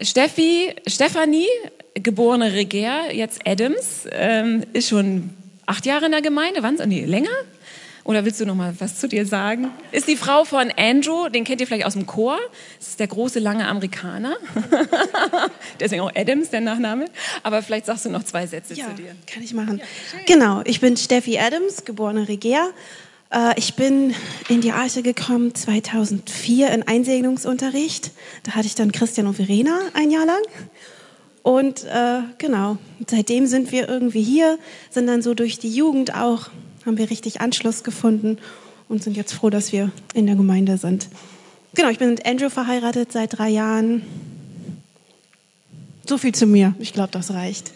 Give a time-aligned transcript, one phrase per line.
[0.00, 1.48] Steffi, Stefanie,
[1.94, 5.30] geborene Reger, jetzt Adams, ähm, ist schon
[5.66, 6.62] acht Jahre in der Gemeinde.
[6.62, 6.76] Wann?
[6.86, 7.30] Nee, länger?
[8.04, 9.70] Oder willst du noch mal was zu dir sagen?
[9.92, 12.38] Ist die Frau von Andrew, den kennt ihr vielleicht aus dem Chor.
[12.78, 14.36] Das ist der große, lange Amerikaner.
[15.80, 17.04] Deswegen auch Adams, der Nachname.
[17.42, 19.14] Aber vielleicht sagst du noch zwei Sätze ja, zu dir.
[19.26, 19.78] kann ich machen.
[19.78, 19.84] Ja,
[20.24, 22.70] genau, ich bin Steffi Adams, geborene Reger.
[23.30, 24.14] Äh, ich bin
[24.48, 28.12] in die Arche gekommen 2004 in Einsegnungsunterricht.
[28.44, 30.42] Da hatte ich dann Christian und Verena ein Jahr lang.
[31.42, 34.58] Und äh, genau, seitdem sind wir irgendwie hier,
[34.90, 36.50] sind dann so durch die Jugend auch
[36.88, 38.38] haben wir richtig Anschluss gefunden
[38.88, 41.08] und sind jetzt froh, dass wir in der Gemeinde sind.
[41.74, 44.02] Genau, ich bin mit Andrew verheiratet seit drei Jahren.
[46.06, 46.74] So viel zu mir.
[46.78, 47.72] Ich glaube, das reicht.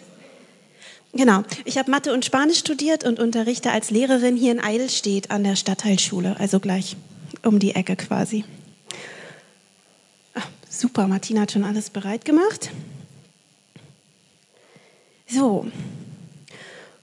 [1.13, 1.43] Genau.
[1.65, 5.55] Ich habe Mathe und Spanisch studiert und unterrichte als Lehrerin hier in Eidelstedt an der
[5.55, 6.95] Stadtteilschule, also gleich
[7.43, 8.45] um die Ecke quasi.
[10.33, 12.71] Ach, super, Martina hat schon alles bereit gemacht.
[15.27, 15.67] So,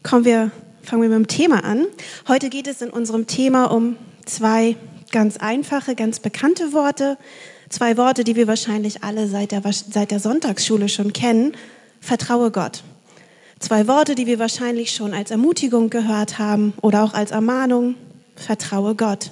[0.03, 0.51] kommen wir
[0.83, 1.87] fangen wir mit dem Thema an.
[2.27, 4.77] Heute geht es in unserem Thema um zwei
[5.13, 7.17] ganz einfache, ganz bekannte Worte.
[7.69, 11.57] Zwei Worte, die wir wahrscheinlich alle seit der, seit der Sonntagsschule schon kennen.
[12.01, 12.83] Vertraue Gott.
[13.61, 17.95] Zwei Worte, die wir wahrscheinlich schon als Ermutigung gehört haben oder auch als Ermahnung.
[18.35, 19.31] Vertraue Gott.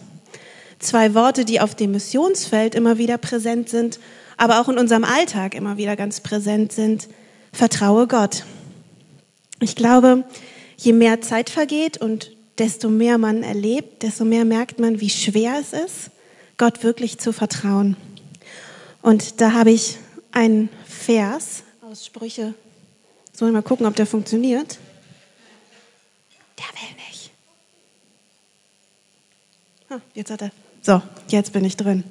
[0.79, 3.99] Zwei Worte, die auf dem Missionsfeld immer wieder präsent sind,
[4.37, 7.09] aber auch in unserem Alltag immer wieder ganz präsent sind.
[7.53, 8.45] Vertraue Gott.
[9.61, 10.25] Ich glaube,
[10.77, 15.55] je mehr Zeit vergeht und desto mehr man erlebt, desto mehr merkt man, wie schwer
[15.59, 16.11] es ist,
[16.59, 17.97] Gott wirklich zu vertrauen.
[19.01, 19.97] Und da habe ich
[20.33, 22.53] einen Vers aus Sprüche.
[23.39, 24.79] Sollen wir mal gucken, ob der funktioniert?
[26.59, 27.31] Der will nicht.
[29.89, 30.51] Ah, jetzt hat er.
[30.83, 32.03] So, jetzt bin ich drin.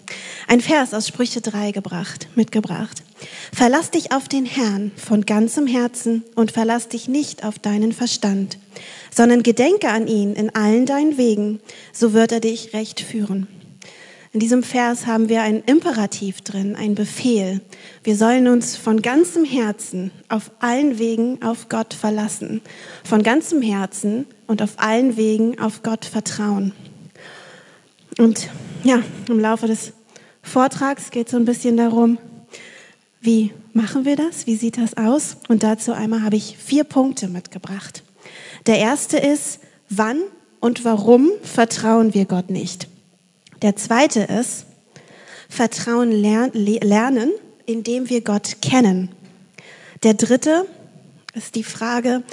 [0.47, 3.03] Ein Vers aus Sprüche 3 gebracht, mitgebracht.
[3.51, 8.57] Verlass dich auf den Herrn von ganzem Herzen und verlass dich nicht auf deinen Verstand,
[9.13, 11.59] sondern gedenke an ihn in allen deinen Wegen,
[11.91, 13.49] so wird er dich recht führen.
[14.37, 17.59] In diesem Vers haben wir einen Imperativ drin, einen Befehl.
[18.03, 22.61] Wir sollen uns von ganzem Herzen auf allen Wegen auf Gott verlassen,
[23.03, 26.71] von ganzem Herzen und auf allen Wegen auf Gott vertrauen.
[28.19, 28.47] Und
[28.83, 29.93] ja, im Laufe des
[30.43, 32.19] Vortrags geht es so ein bisschen darum,
[33.19, 34.45] wie machen wir das?
[34.45, 35.37] Wie sieht das aus?
[35.47, 38.03] Und dazu einmal habe ich vier Punkte mitgebracht.
[38.67, 40.19] Der erste ist, wann
[40.59, 42.87] und warum vertrauen wir Gott nicht?
[43.61, 44.65] Der zweite ist,
[45.49, 47.31] Vertrauen lernen,
[47.65, 49.09] indem wir Gott kennen.
[50.03, 50.67] Der dritte
[51.33, 52.23] ist die Frage,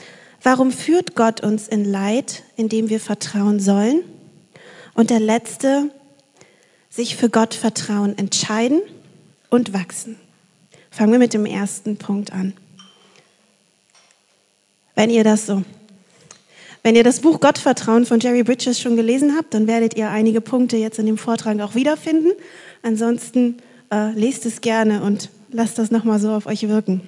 [0.42, 4.02] warum führt Gott uns in Leid, indem wir vertrauen sollen?
[4.94, 5.90] Und der letzte,
[6.90, 8.80] sich für Gott vertrauen entscheiden
[9.50, 10.16] und wachsen.
[10.90, 12.52] Fangen wir mit dem ersten Punkt an.
[14.94, 15.62] Wenn ihr das so,
[16.84, 20.42] wenn ihr das Buch Gottvertrauen von Jerry Bridges schon gelesen habt, dann werdet ihr einige
[20.42, 22.32] Punkte jetzt in dem Vortrag auch wiederfinden.
[22.82, 23.56] Ansonsten
[23.90, 27.00] äh, lest es gerne und lasst das nochmal so auf euch wirken.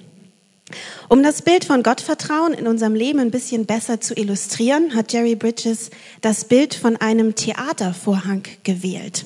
[1.09, 5.35] Um das Bild von Gottvertrauen in unserem Leben ein bisschen besser zu illustrieren, hat Jerry
[5.35, 9.25] Bridges das Bild von einem Theatervorhang gewählt.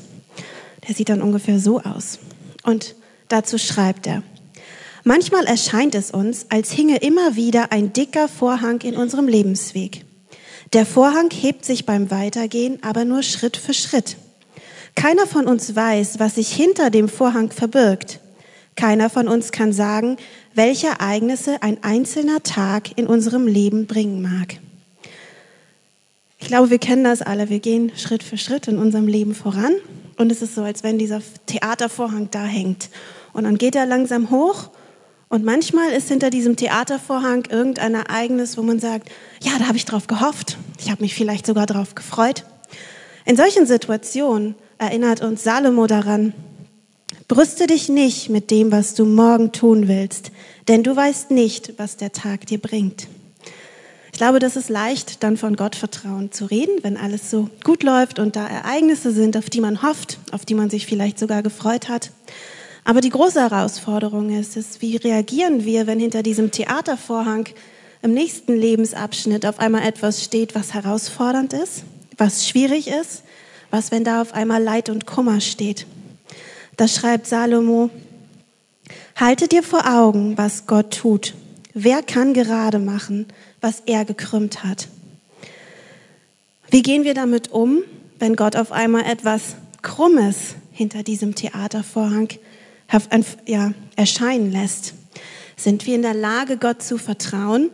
[0.86, 2.20] Der sieht dann ungefähr so aus.
[2.64, 2.96] Und
[3.30, 4.22] dazu schreibt er,
[5.06, 10.04] Manchmal erscheint es uns, als hinge immer wieder ein dicker Vorhang in unserem Lebensweg.
[10.74, 14.16] Der Vorhang hebt sich beim Weitergehen aber nur Schritt für Schritt.
[14.96, 18.22] Keiner von uns weiß, was sich hinter dem Vorhang verbirgt.
[18.78, 20.16] Keiner von uns kann sagen,
[20.56, 24.60] welche Ereignisse ein einzelner Tag in unserem Leben bringen mag.
[26.40, 27.50] Ich glaube, wir kennen das alle.
[27.50, 29.74] Wir gehen Schritt für Schritt in unserem Leben voran
[30.18, 32.90] und es ist so, als wenn dieser Theatervorhang da hängt.
[33.34, 34.70] Und dann geht er langsam hoch
[35.32, 39.10] und manchmal ist hinter diesem Theatervorhang irgendein Ereignis, wo man sagt,
[39.42, 40.58] ja, da habe ich drauf gehofft.
[40.78, 42.44] Ich habe mich vielleicht sogar drauf gefreut.
[43.26, 46.34] In solchen Situationen erinnert uns Salomo daran,
[47.30, 50.32] Brüste dich nicht mit dem, was du morgen tun willst,
[50.68, 53.08] denn du weißt nicht, was der Tag dir bringt.
[54.12, 58.20] Ich glaube, das ist leicht, dann von Gottvertrauen zu reden, wenn alles so gut läuft
[58.20, 61.88] und da Ereignisse sind, auf die man hofft, auf die man sich vielleicht sogar gefreut
[61.88, 62.12] hat.
[62.84, 67.48] Aber die große Herausforderung ist, ist, wie reagieren wir, wenn hinter diesem Theatervorhang
[68.02, 71.84] im nächsten Lebensabschnitt auf einmal etwas steht, was herausfordernd ist,
[72.18, 73.24] was schwierig ist,
[73.70, 75.86] was, wenn da auf einmal Leid und Kummer steht.
[76.78, 77.92] Da schreibt Salomo,
[79.16, 81.36] halte dir vor Augen, was Gott tut.
[81.74, 83.28] Wer kann gerade machen,
[83.62, 84.88] was er gekrümmt hat?
[86.70, 87.84] Wie gehen wir damit um,
[88.18, 92.30] wenn Gott auf einmal etwas Krummes hinter diesem Theatervorhang
[93.46, 94.94] ja, erscheinen lässt?
[95.56, 97.70] Sind wir in der Lage, Gott zu vertrauen,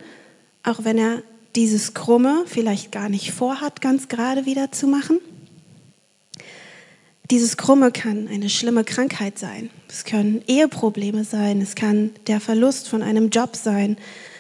[0.64, 1.24] auch wenn er
[1.56, 5.19] dieses Krumme vielleicht gar nicht vorhat, ganz gerade wieder zu machen?
[7.30, 9.69] Dieses Krumme kann eine schlimme Krankheit sein.
[9.90, 11.62] Es können Eheprobleme sein.
[11.62, 13.98] Es kann der Verlust von einem Job sein.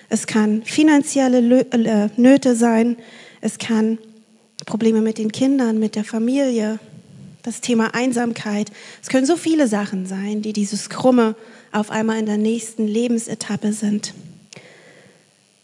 [0.09, 2.95] Es kann finanzielle äh, Nöte sein.
[3.41, 3.97] Es kann
[4.65, 6.79] Probleme mit den Kindern, mit der Familie,
[7.47, 8.71] das Thema Einsamkeit.
[9.01, 11.35] Es können so viele Sachen sein, die dieses Krumme
[11.71, 14.13] auf einmal in der nächsten Lebensetappe sind.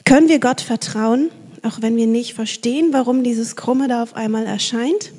[0.05, 1.29] Können wir Gott vertrauen,
[1.61, 5.11] auch wenn wir nicht verstehen, warum dieses Krumme da auf einmal erscheint?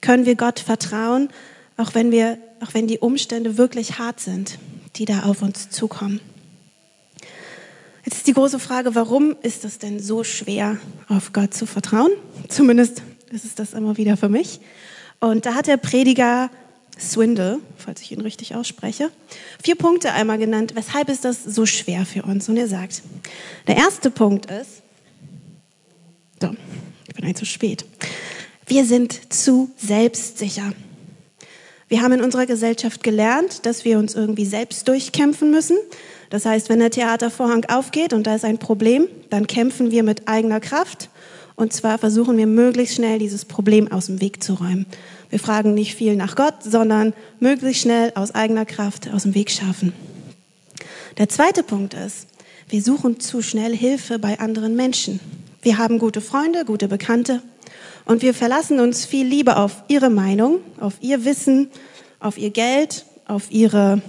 [0.00, 1.30] können wir Gott vertrauen,
[1.76, 4.58] auch wenn, wir, auch wenn die Umstände wirklich hart sind,
[4.94, 6.20] die da auf uns zukommen.
[8.04, 10.76] Jetzt ist die große Frage, warum ist es denn so schwer,
[11.08, 12.12] auf Gott zu vertrauen?
[12.48, 13.02] Zumindest
[13.32, 14.60] ist es das immer wieder für mich.
[15.20, 16.50] Und da hat der Prediger
[16.98, 19.10] Swindle, falls ich ihn richtig ausspreche,
[19.62, 22.48] vier Punkte einmal genannt, weshalb ist das so schwer für uns.
[22.48, 23.02] Und er sagt,
[23.66, 24.82] der erste Punkt ist,
[26.40, 26.54] so,
[27.08, 27.84] ich bin eigentlich zu spät.
[28.66, 30.72] Wir sind zu selbstsicher.
[31.88, 35.76] Wir haben in unserer Gesellschaft gelernt, dass wir uns irgendwie selbst durchkämpfen müssen.
[36.30, 40.26] Das heißt, wenn der Theatervorhang aufgeht und da ist ein Problem, dann kämpfen wir mit
[40.26, 41.10] eigener Kraft.
[41.56, 44.86] Und zwar versuchen wir möglichst schnell dieses Problem aus dem Weg zu räumen.
[45.30, 49.50] Wir fragen nicht viel nach Gott, sondern möglichst schnell aus eigener Kraft aus dem Weg
[49.50, 49.92] schaffen.
[51.18, 52.28] Der zweite Punkt ist,
[52.68, 55.18] wir suchen zu schnell Hilfe bei anderen Menschen.
[55.62, 57.40] Wir haben gute Freunde, gute Bekannte,
[58.06, 61.68] und wir verlassen uns viel lieber auf ihre Meinung, auf ihr Wissen,
[62.20, 64.00] auf ihr Geld, auf ihre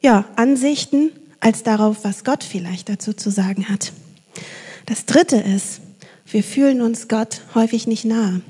[0.00, 3.92] ja, Ansichten, als darauf, was Gott vielleicht dazu zu sagen hat.
[4.86, 5.80] Das Dritte ist,
[6.36, 8.42] wir fühlen uns Gott häufig nicht nahe.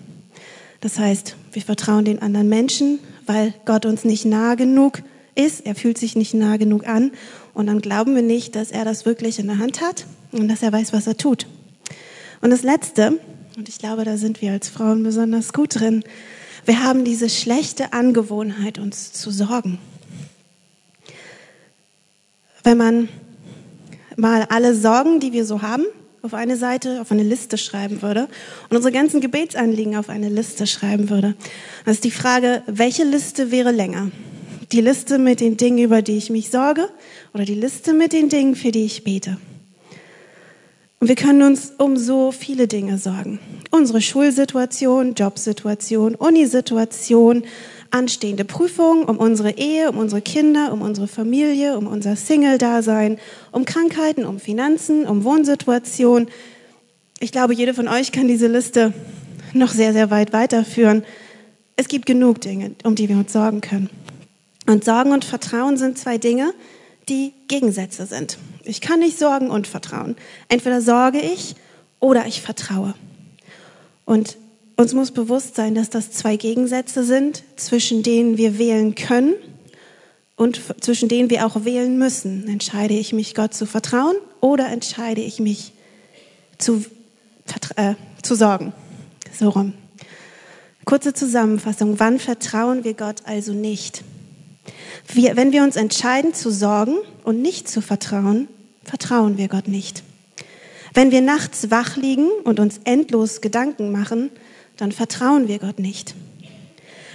[0.80, 5.04] Das heißt, wir vertrauen den anderen Menschen, weil Gott uns nicht nahe genug
[5.36, 5.64] ist.
[5.64, 7.12] Er fühlt sich nicht nahe genug an.
[7.54, 10.64] Und dann glauben wir nicht, dass er das wirklich in der Hand hat und dass
[10.64, 11.46] er weiß, was er tut.
[12.40, 13.20] Und das Letzte,
[13.56, 16.02] und ich glaube, da sind wir als Frauen besonders gut drin.
[16.64, 19.78] Wir haben diese schlechte Angewohnheit, uns zu sorgen.
[22.64, 23.08] Wenn man
[24.16, 25.84] mal alle Sorgen, die wir so haben,
[26.26, 28.28] auf eine Seite, auf eine Liste schreiben würde
[28.68, 31.34] und unsere ganzen Gebetsanliegen auf eine Liste schreiben würde,
[31.84, 34.10] dann ist die Frage, welche Liste wäre länger?
[34.72, 36.88] Die Liste mit den Dingen, über die ich mich sorge
[37.32, 39.38] oder die Liste mit den Dingen, für die ich bete?
[40.98, 43.38] Und wir können uns um so viele Dinge sorgen.
[43.70, 47.44] Unsere Schulsituation, Jobsituation, Unisituation,
[47.90, 53.18] anstehende Prüfungen, um unsere Ehe, um unsere Kinder, um unsere Familie, um unser Single-Dasein,
[53.52, 56.28] um Krankheiten, um Finanzen, um Wohnsituation.
[57.20, 58.92] Ich glaube, jede von euch kann diese Liste
[59.52, 61.04] noch sehr, sehr weit weiterführen.
[61.76, 63.90] Es gibt genug Dinge, um die wir uns sorgen können.
[64.66, 66.52] Und Sorgen und Vertrauen sind zwei Dinge,
[67.08, 68.38] die Gegensätze sind.
[68.64, 70.16] Ich kann nicht sorgen und vertrauen.
[70.48, 71.54] Entweder sorge ich
[72.00, 72.94] oder ich vertraue.
[74.04, 74.36] Und
[74.76, 79.34] uns muss bewusst sein, dass das zwei Gegensätze sind, zwischen denen wir wählen können
[80.36, 82.46] und zwischen denen wir auch wählen müssen.
[82.46, 85.72] Entscheide ich mich, Gott zu vertrauen oder entscheide ich mich
[86.58, 86.84] zu,
[87.76, 88.72] äh, zu sorgen?
[89.32, 89.72] So rum.
[90.84, 91.98] Kurze Zusammenfassung.
[91.98, 94.04] Wann vertrauen wir Gott also nicht?
[95.12, 98.48] Wir, wenn wir uns entscheiden zu sorgen und nicht zu vertrauen,
[98.84, 100.02] vertrauen wir Gott nicht.
[100.94, 104.30] Wenn wir nachts wach liegen und uns endlos Gedanken machen,
[104.76, 106.14] dann vertrauen wir Gott nicht.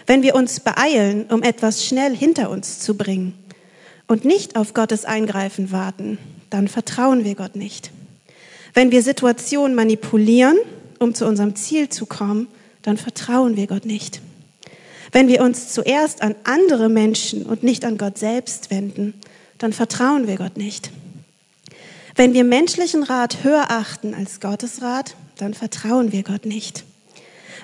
[0.07, 3.33] Wenn wir uns beeilen, um etwas schnell hinter uns zu bringen
[4.07, 6.17] und nicht auf Gottes Eingreifen warten,
[6.49, 7.91] dann vertrauen wir Gott nicht.
[8.73, 10.57] Wenn wir Situationen manipulieren,
[10.99, 12.47] um zu unserem Ziel zu kommen,
[12.81, 14.21] dann vertrauen wir Gott nicht.
[15.11, 19.13] Wenn wir uns zuerst an andere Menschen und nicht an Gott selbst wenden,
[19.57, 20.91] dann vertrauen wir Gott nicht.
[22.15, 26.83] Wenn wir menschlichen Rat höher achten als Gottes Rat, dann vertrauen wir Gott nicht.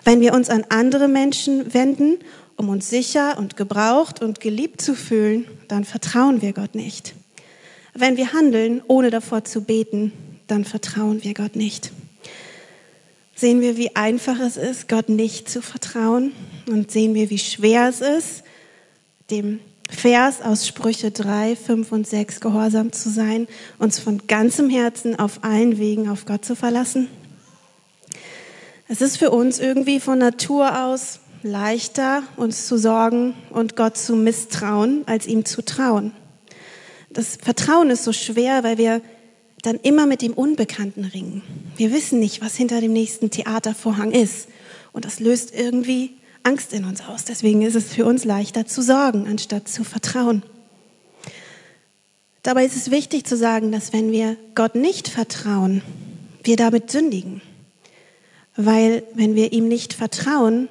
[0.04, 2.18] Wenn wir uns an andere Menschen wenden,
[2.56, 7.14] um uns sicher und gebraucht und geliebt zu fühlen, dann vertrauen wir Gott nicht.
[7.94, 10.12] Wenn wir handeln, ohne davor zu beten,
[10.48, 11.92] dann vertrauen wir Gott nicht
[13.38, 16.32] sehen wir, wie einfach es ist, Gott nicht zu vertrauen
[16.68, 18.44] und sehen wir, wie schwer es ist,
[19.30, 25.18] dem Vers aus Sprüche 3, 5 und 6 gehorsam zu sein, uns von ganzem Herzen
[25.18, 27.08] auf allen Wegen auf Gott zu verlassen.
[28.90, 34.16] Es ist für uns irgendwie von Natur aus leichter, uns zu sorgen und Gott zu
[34.16, 36.14] misstrauen, als ihm zu trauen.
[37.10, 39.02] Das Vertrauen ist so schwer, weil wir
[39.62, 41.42] dann immer mit dem Unbekannten ringen.
[41.76, 44.48] Wir wissen nicht, was hinter dem nächsten Theatervorhang ist.
[44.94, 46.12] Und das löst irgendwie
[46.44, 47.26] Angst in uns aus.
[47.26, 50.44] Deswegen ist es für uns leichter zu sorgen, anstatt zu vertrauen.
[52.42, 55.82] Dabei ist es wichtig zu sagen, dass wenn wir Gott nicht vertrauen,
[56.44, 57.42] wir damit sündigen.
[58.58, 60.68] Weil wenn wir ihm nicht vertrauen,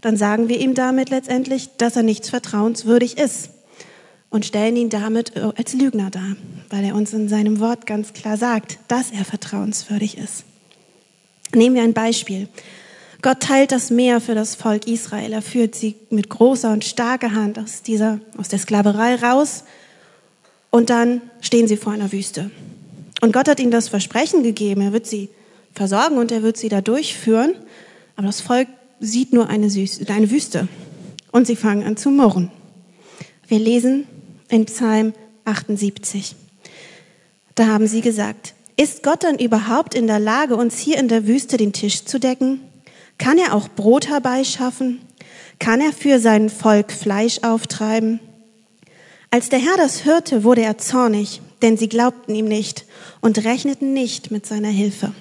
[0.00, 3.50] dann sagen wir ihm damit letztendlich, dass er nichts vertrauenswürdig ist
[4.30, 6.36] und stellen ihn damit als Lügner dar,
[6.68, 10.44] weil er uns in seinem Wort ganz klar sagt, dass er vertrauenswürdig ist.
[11.54, 12.48] Nehmen wir ein Beispiel.
[13.22, 15.32] Gott teilt das Meer für das Volk Israel.
[15.32, 19.64] Er führt sie mit großer und starker Hand aus dieser, aus der Sklaverei raus.
[20.70, 22.50] Und dann stehen sie vor einer Wüste.
[23.20, 24.82] Und Gott hat ihnen das Versprechen gegeben.
[24.82, 25.30] Er wird sie
[25.78, 27.54] versorgen und er wird sie da durchführen.
[28.16, 28.68] Aber das Volk
[29.00, 29.68] sieht nur eine,
[30.08, 30.68] eine Wüste.
[31.32, 32.50] Und sie fangen an zu murren.
[33.46, 34.06] Wir lesen
[34.50, 36.34] in Psalm 78.
[37.54, 41.26] Da haben sie gesagt, ist Gott dann überhaupt in der Lage, uns hier in der
[41.26, 42.60] Wüste den Tisch zu decken?
[43.16, 45.00] Kann er auch Brot herbeischaffen?
[45.58, 48.20] Kann er für sein Volk Fleisch auftreiben?
[49.30, 52.86] Als der Herr das hörte, wurde er zornig, denn sie glaubten ihm nicht
[53.20, 55.12] und rechneten nicht mit seiner Hilfe.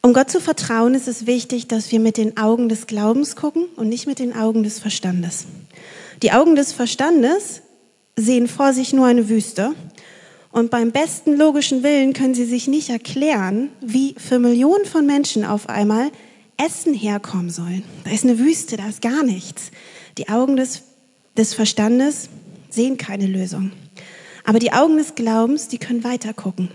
[0.00, 3.64] Um Gott zu vertrauen, ist es wichtig, dass wir mit den Augen des Glaubens gucken
[3.76, 5.46] und nicht mit den Augen des Verstandes.
[6.22, 7.62] Die Augen des Verstandes
[8.16, 9.74] sehen vor sich nur eine Wüste
[10.50, 15.44] und beim besten logischen Willen können sie sich nicht erklären, wie für Millionen von Menschen
[15.44, 16.10] auf einmal
[16.56, 17.84] Essen herkommen sollen.
[18.04, 19.70] Da ist eine Wüste, da ist gar nichts.
[20.16, 20.82] Die Augen des,
[21.36, 22.28] des Verstandes
[22.70, 23.72] sehen keine Lösung.
[24.44, 26.70] Aber die Augen des Glaubens, die können weiter gucken.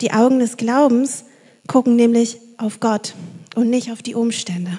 [0.00, 1.24] Die Augen des Glaubens
[1.66, 3.14] gucken nämlich auf Gott
[3.54, 4.78] und nicht auf die Umstände.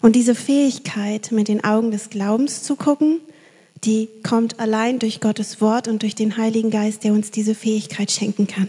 [0.00, 3.20] Und diese Fähigkeit, mit den Augen des Glaubens zu gucken,
[3.84, 8.10] die kommt allein durch Gottes Wort und durch den Heiligen Geist, der uns diese Fähigkeit
[8.10, 8.68] schenken kann.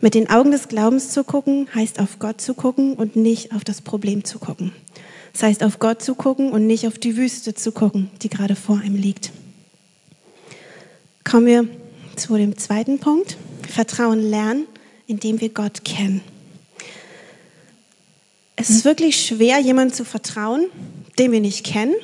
[0.00, 3.62] Mit den Augen des Glaubens zu gucken, heißt auf Gott zu gucken und nicht auf
[3.62, 4.72] das Problem zu gucken.
[5.32, 8.56] Das heißt auf Gott zu gucken und nicht auf die Wüste zu gucken, die gerade
[8.56, 9.30] vor ihm liegt.
[11.24, 11.68] Kommen wir
[12.16, 13.36] zu dem zweiten Punkt.
[13.68, 14.66] Vertrauen lernen,
[15.06, 16.20] indem wir Gott kennen.
[18.62, 20.66] Es ist wirklich schwer, jemandem zu vertrauen,
[21.18, 21.94] den wir nicht kennen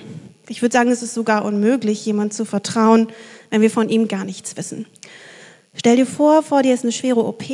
[0.48, 3.08] ich würde sagen, es ist sogar unmöglich, jemand zu vertrauen,
[3.50, 4.86] wenn wir von ihm gar nichts wissen.
[5.74, 7.44] Stell dir vor, vor dir ist eine schwere OP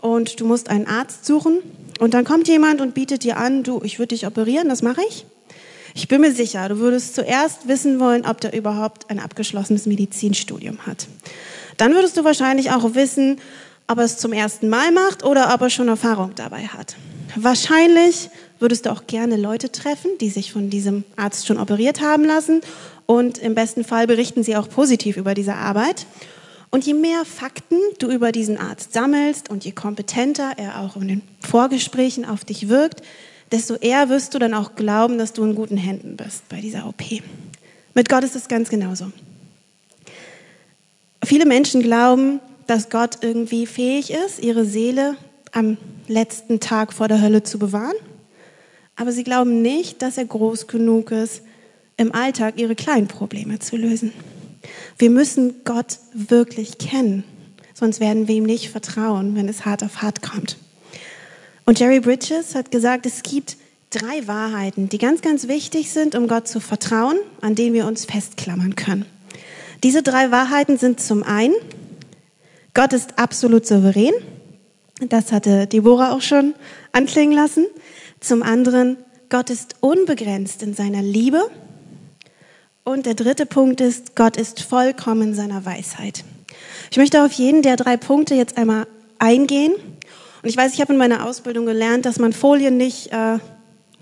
[0.00, 1.58] und du musst einen Arzt suchen
[2.00, 5.00] und dann kommt jemand und bietet dir an, du, ich würde dich operieren, das mache
[5.08, 5.24] ich.
[5.94, 10.86] Ich bin mir sicher, du würdest zuerst wissen wollen, ob der überhaupt ein abgeschlossenes Medizinstudium
[10.86, 11.06] hat.
[11.76, 13.38] Dann würdest du wahrscheinlich auch wissen,
[13.88, 16.96] ob er es zum ersten Mal macht oder ob er schon Erfahrung dabei hat.
[17.36, 22.24] Wahrscheinlich würdest du auch gerne Leute treffen, die sich von diesem Arzt schon operiert haben
[22.24, 22.60] lassen.
[23.06, 26.06] Und im besten Fall berichten sie auch positiv über diese Arbeit.
[26.70, 31.08] Und je mehr Fakten du über diesen Arzt sammelst und je kompetenter er auch in
[31.08, 33.02] den Vorgesprächen auf dich wirkt,
[33.50, 36.86] desto eher wirst du dann auch glauben, dass du in guten Händen bist bei dieser
[36.86, 37.02] OP.
[37.94, 39.12] Mit Gott ist es ganz genauso.
[41.22, 45.16] Viele Menschen glauben, dass Gott irgendwie fähig ist, ihre Seele
[45.52, 45.76] am
[46.08, 47.96] letzten Tag vor der Hölle zu bewahren
[48.96, 51.42] aber sie glauben nicht, dass er groß genug ist,
[51.96, 54.12] im Alltag ihre kleinen Probleme zu lösen.
[54.98, 57.24] Wir müssen Gott wirklich kennen,
[57.74, 60.56] sonst werden wir ihm nicht vertrauen, wenn es hart auf hart kommt.
[61.64, 63.56] Und Jerry Bridges hat gesagt, es gibt
[63.90, 68.04] drei Wahrheiten, die ganz, ganz wichtig sind, um Gott zu vertrauen, an denen wir uns
[68.04, 69.06] festklammern können.
[69.82, 71.54] Diese drei Wahrheiten sind zum einen,
[72.74, 74.14] Gott ist absolut souverän.
[75.08, 76.54] Das hatte Deborah auch schon
[76.92, 77.66] anklingen lassen.
[78.20, 78.96] Zum anderen,
[79.28, 81.50] Gott ist unbegrenzt in seiner Liebe.
[82.84, 86.24] Und der dritte Punkt ist, Gott ist vollkommen in seiner Weisheit.
[86.90, 88.86] Ich möchte auf jeden der drei Punkte jetzt einmal
[89.18, 89.72] eingehen.
[89.74, 93.38] Und ich weiß, ich habe in meiner Ausbildung gelernt, dass man Folien nicht äh,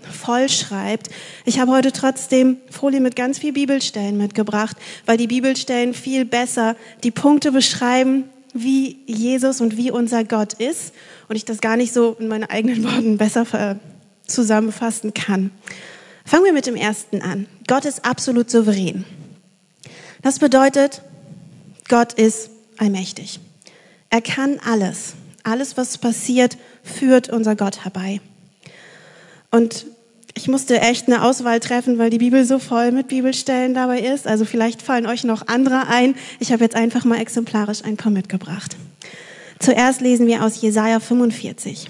[0.01, 1.09] voll schreibt.
[1.45, 6.75] Ich habe heute trotzdem Folien mit ganz viel Bibelstellen mitgebracht, weil die Bibelstellen viel besser
[7.03, 10.93] die Punkte beschreiben, wie Jesus und wie unser Gott ist.
[11.27, 13.79] Und ich das gar nicht so in meinen eigenen Worten besser
[14.25, 15.51] zusammenfassen kann.
[16.25, 17.47] Fangen wir mit dem ersten an.
[17.67, 19.05] Gott ist absolut souverän.
[20.21, 21.01] Das bedeutet,
[21.87, 23.39] Gott ist allmächtig.
[24.09, 25.13] Er kann alles.
[25.43, 28.21] Alles, was passiert, führt unser Gott herbei.
[29.49, 29.85] Und
[30.33, 34.27] ich musste echt eine Auswahl treffen, weil die Bibel so voll mit Bibelstellen dabei ist.
[34.27, 36.15] Also vielleicht fallen euch noch andere ein.
[36.39, 38.77] Ich habe jetzt einfach mal exemplarisch ein paar mitgebracht.
[39.59, 41.89] Zuerst lesen wir aus Jesaja 45.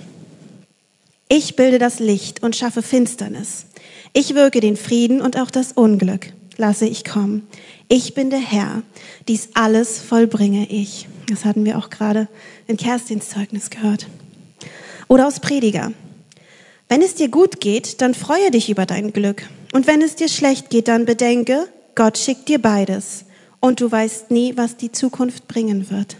[1.30, 3.66] Ich bilde das Licht und schaffe Finsternis.
[4.14, 7.48] Ich wirke den Frieden und auch das Unglück lasse ich kommen.
[7.88, 8.84] Ich bin der Herr.
[9.28, 11.08] Dies alles vollbringe ich.
[11.30, 12.28] Das hatten wir auch gerade
[12.68, 14.08] in Kerstins Zeugnis gehört.
[15.08, 15.94] Oder aus Prediger.
[16.92, 19.48] Wenn es dir gut geht, dann freue dich über dein Glück.
[19.72, 23.24] Und wenn es dir schlecht geht, dann bedenke, Gott schickt dir beides,
[23.62, 26.18] und du weißt nie, was die Zukunft bringen wird.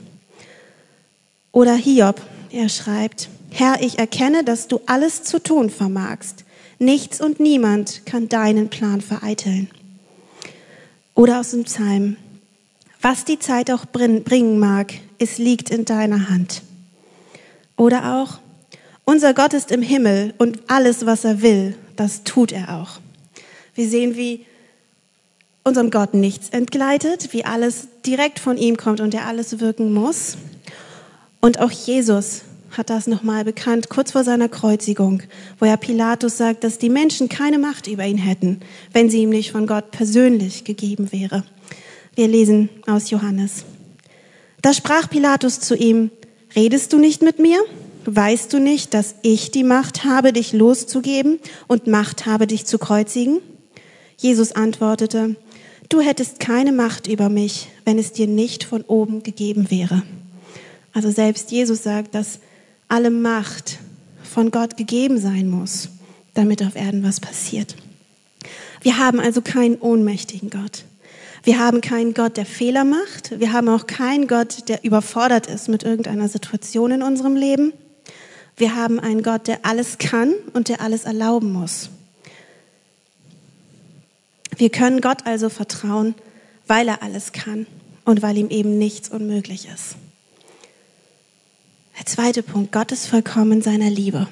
[1.52, 6.46] Oder Hiob, er schreibt, Herr, ich erkenne, dass du alles zu tun vermagst.
[6.80, 9.70] Nichts und niemand kann deinen Plan vereiteln.
[11.16, 12.16] Oder aus dem Psalm,
[13.02, 16.62] was die Zeit auch bringen mag, es liegt in deiner Hand.
[17.76, 18.40] Oder auch,
[19.12, 23.02] unser Gott ist im Himmel und alles, was er will, das tut er auch.
[23.76, 24.46] Wir sehen, wie
[25.66, 30.38] unserem Gott nichts entgleitet, wie alles direkt von ihm kommt und er alles wirken muss.
[31.42, 35.24] Und auch Jesus hat das nochmal bekannt, kurz vor seiner Kreuzigung,
[35.60, 38.62] wo ja Pilatus sagt, dass die Menschen keine Macht über ihn hätten,
[38.94, 41.44] wenn sie ihm nicht von Gott persönlich gegeben wäre.
[42.16, 43.66] Wir lesen aus Johannes.
[44.62, 46.12] Da sprach Pilatus zu ihm,
[46.56, 47.60] redest du nicht mit mir?
[48.06, 52.80] Weißt du nicht, dass ich die Macht habe, dich loszugeben und Macht habe, dich zu
[52.80, 53.40] kreuzigen?
[54.18, 55.36] Jesus antwortete,
[55.90, 60.02] du hättest keine Macht über mich, wenn es dir nicht von oben gegeben wäre.
[60.94, 62.40] Also selbst Jesus sagt, dass
[62.88, 63.78] alle Macht
[64.24, 65.90] von Gott gegeben sein muss,
[66.34, 67.76] damit auf Erden was passiert.
[68.82, 70.86] Wir haben also keinen ohnmächtigen Gott.
[71.44, 73.40] Wir haben keinen Gott, der Fehler macht.
[73.40, 77.74] Wir haben auch keinen Gott, der überfordert ist mit irgendeiner Situation in unserem Leben.
[78.58, 81.90] Wir haben einen Gott, der alles kann und der alles erlauben muss.
[84.58, 86.14] Wir können Gott also vertrauen,
[86.68, 87.66] weil er alles kann
[88.06, 89.96] und weil ihm eben nichts unmöglich ist.
[91.98, 94.28] Der zweite Punkt, Gott ist vollkommen in seiner Liebe.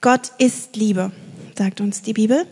[0.00, 1.10] Gott ist Liebe,
[1.56, 2.46] sagt uns die Bibel.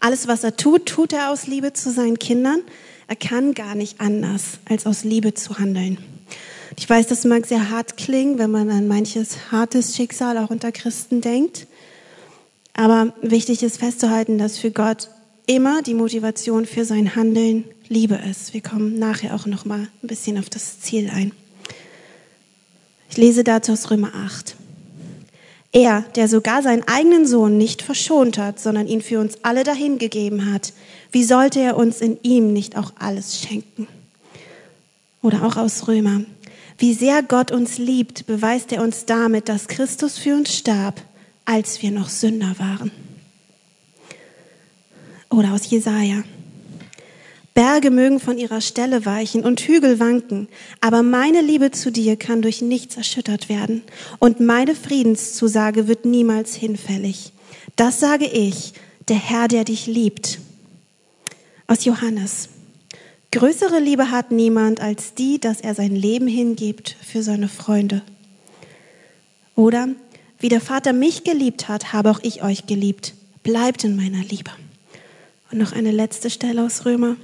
[0.00, 2.62] Alles, was er tut, tut er aus Liebe zu seinen Kindern.
[3.06, 5.98] Er kann gar nicht anders, als aus Liebe zu handeln.
[6.76, 10.72] Ich weiß, das mag sehr hart klingen, wenn man an manches hartes Schicksal auch unter
[10.72, 11.66] Christen denkt.
[12.74, 15.10] Aber wichtig ist festzuhalten, dass für Gott
[15.46, 18.54] immer die Motivation für sein Handeln Liebe ist.
[18.54, 21.32] Wir kommen nachher auch noch mal ein bisschen auf das Ziel ein.
[23.10, 24.54] Ich lese dazu aus Römer 8.
[25.72, 30.52] Er, der sogar seinen eigenen Sohn nicht verschont hat, sondern ihn für uns alle dahingegeben
[30.52, 30.72] hat,
[31.12, 33.88] wie sollte er uns in ihm nicht auch alles schenken?
[35.22, 36.22] Oder auch aus Römer.
[36.80, 41.02] Wie sehr Gott uns liebt, beweist er uns damit, dass Christus für uns starb,
[41.44, 42.90] als wir noch Sünder waren.
[45.28, 46.24] Oder aus Jesaja.
[47.52, 50.48] Berge mögen von ihrer Stelle weichen und Hügel wanken,
[50.80, 53.82] aber meine Liebe zu dir kann durch nichts erschüttert werden
[54.18, 57.32] und meine Friedenszusage wird niemals hinfällig.
[57.76, 58.72] Das sage ich,
[59.08, 60.38] der Herr, der dich liebt.
[61.66, 62.48] Aus Johannes.
[63.32, 68.02] Größere Liebe hat niemand als die, dass er sein Leben hingibt für seine Freunde.
[69.54, 69.88] Oder,
[70.40, 73.14] wie der Vater mich geliebt hat, habe auch ich euch geliebt.
[73.44, 74.50] Bleibt in meiner Liebe.
[75.52, 77.16] Und noch eine letzte Stelle aus Römer.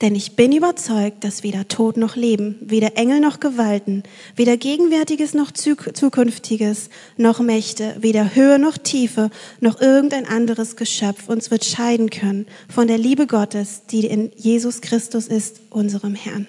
[0.00, 4.02] Denn ich bin überzeugt, dass weder Tod noch Leben, weder Engel noch Gewalten,
[4.34, 11.50] weder Gegenwärtiges noch Zukünftiges, noch Mächte, weder Höhe noch Tiefe, noch irgendein anderes Geschöpf uns
[11.50, 16.46] wird scheiden können von der Liebe Gottes, die in Jesus Christus ist, unserem Herrn.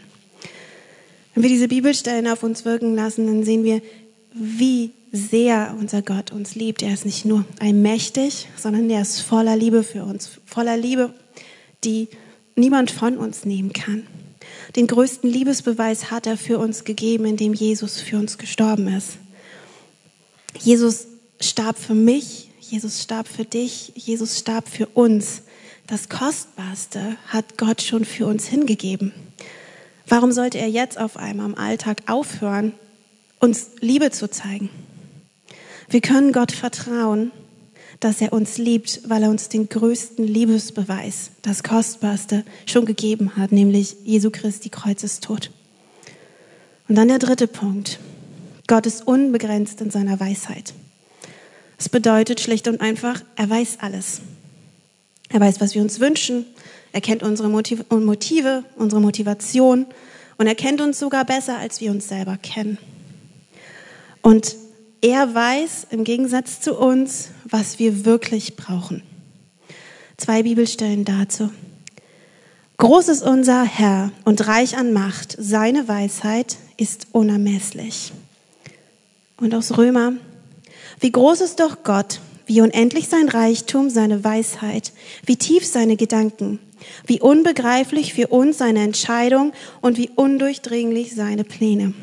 [1.34, 3.82] Wenn wir diese Bibelstellen auf uns wirken lassen, dann sehen wir,
[4.34, 6.82] wie sehr unser Gott uns liebt.
[6.84, 11.14] Er ist nicht nur allmächtig, sondern er ist voller Liebe für uns, voller Liebe,
[11.84, 12.08] die
[12.56, 14.08] niemand von uns nehmen kann.
[14.76, 19.18] Den größten Liebesbeweis hat er für uns gegeben, indem Jesus für uns gestorben ist.
[20.60, 21.08] Jesus
[21.40, 25.44] starb für mich, Jesus starb für dich, Jesus starb für uns.
[25.88, 29.12] Das Kostbarste hat Gott schon für uns hingegeben.
[30.08, 32.74] Warum sollte er jetzt auf einmal im Alltag aufhören,
[33.40, 34.70] uns Liebe zu zeigen?
[35.90, 37.32] Wir können Gott vertrauen
[38.02, 43.52] dass er uns liebt, weil er uns den größten Liebesbeweis, das Kostbarste, schon gegeben hat,
[43.52, 45.52] nämlich Jesu Christi Kreuzestod.
[46.90, 48.00] Und dann der dritte Punkt.
[48.68, 50.74] Gott ist unbegrenzt in seiner Weisheit.
[51.78, 54.22] Das bedeutet schlicht und einfach, er weiß alles.
[55.30, 56.46] Er weiß, was wir uns wünschen.
[56.92, 57.86] Er kennt unsere Motive,
[58.78, 59.86] unsere Motivation
[60.38, 62.80] und er kennt uns sogar besser, als wir uns selber kennen.
[64.22, 64.56] Und
[65.02, 69.04] er weiß im Gegensatz zu uns, was wir wirklich brauchen.
[70.18, 71.50] Zwei Bibelstellen dazu.
[72.78, 75.36] Groß ist unser Herr und reich an Macht.
[75.40, 78.12] Seine Weisheit ist unermesslich.
[79.38, 80.14] Und aus Römer.
[81.00, 84.94] Wie groß ist doch Gott, wie unendlich sein Reichtum, seine Weisheit,
[85.26, 86.60] wie tief seine Gedanken,
[87.08, 91.94] wie unbegreiflich für uns seine Entscheidung und wie undurchdringlich seine Pläne.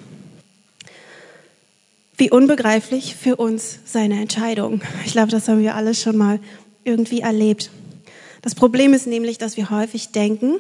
[2.19, 4.83] Wie unbegreiflich für uns seine Entscheidung.
[5.07, 6.41] Ich glaube, das haben wir alle schon mal
[6.83, 7.71] irgendwie erlebt.
[8.43, 10.57] Das Problem ist nämlich, dass wir häufig denken,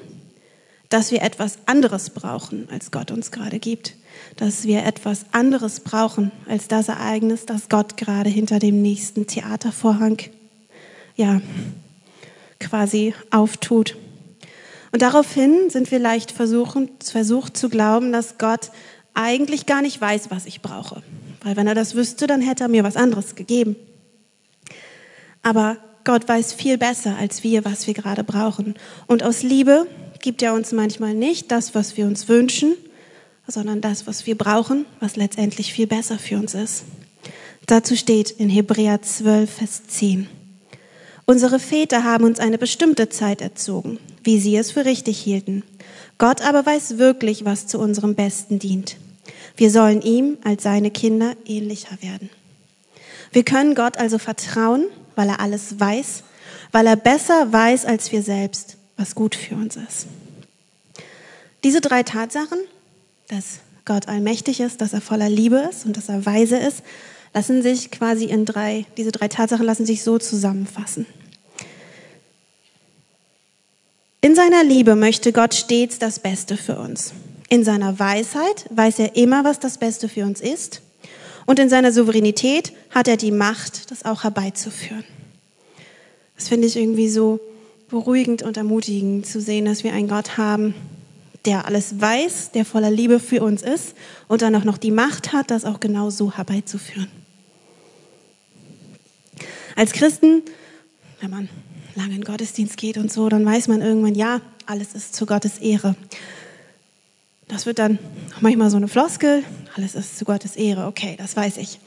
[0.88, 3.96] dass wir etwas anderes brauchen, als Gott uns gerade gibt.
[4.36, 10.18] Dass wir etwas anderes brauchen, als das Ereignis, das Gott gerade hinter dem nächsten Theatervorhang,
[11.16, 11.40] ja,
[12.60, 13.96] quasi auftut.
[14.92, 18.70] Und daraufhin sind wir leicht versuchen, versucht zu glauben, dass Gott
[19.12, 21.02] eigentlich gar nicht weiß, was ich brauche.
[21.48, 23.74] Weil wenn er das wüsste, dann hätte er mir was anderes gegeben.
[25.42, 28.74] Aber Gott weiß viel besser als wir, was wir gerade brauchen.
[29.06, 29.86] Und aus Liebe
[30.20, 32.74] gibt er uns manchmal nicht das, was wir uns wünschen,
[33.46, 36.84] sondern das, was wir brauchen, was letztendlich viel besser für uns ist.
[37.64, 40.28] Dazu steht in Hebräer 12, Vers 10.
[41.24, 45.62] Unsere Väter haben uns eine bestimmte Zeit erzogen, wie sie es für richtig hielten.
[46.18, 48.98] Gott aber weiß wirklich, was zu unserem Besten dient.
[49.58, 52.30] Wir sollen ihm als seine Kinder ähnlicher werden.
[53.32, 56.22] Wir können Gott also vertrauen, weil er alles weiß,
[56.70, 60.06] weil er besser weiß als wir selbst, was gut für uns ist.
[61.64, 62.60] Diese drei Tatsachen,
[63.26, 66.84] dass Gott allmächtig ist, dass er voller Liebe ist und dass er weise ist,
[67.34, 71.04] lassen sich quasi in drei, diese drei Tatsachen lassen sich so zusammenfassen.
[74.20, 77.12] In seiner Liebe möchte Gott stets das Beste für uns.
[77.48, 80.82] In seiner Weisheit weiß er immer, was das Beste für uns ist.
[81.46, 85.04] Und in seiner Souveränität hat er die Macht, das auch herbeizuführen.
[86.36, 87.40] Das finde ich irgendwie so
[87.88, 90.74] beruhigend und ermutigend zu sehen, dass wir einen Gott haben,
[91.46, 93.94] der alles weiß, der voller Liebe für uns ist
[94.28, 97.08] und dann auch noch die Macht hat, das auch genau so herbeizuführen.
[99.74, 100.42] Als Christen,
[101.20, 101.48] wenn man
[101.94, 105.58] lange in Gottesdienst geht und so, dann weiß man irgendwann, ja, alles ist zu Gottes
[105.58, 105.96] Ehre.
[107.48, 107.98] Das wird dann
[108.40, 109.42] manchmal so eine Floskel,
[109.74, 111.80] alles ist zu Gottes Ehre, okay, das weiß ich.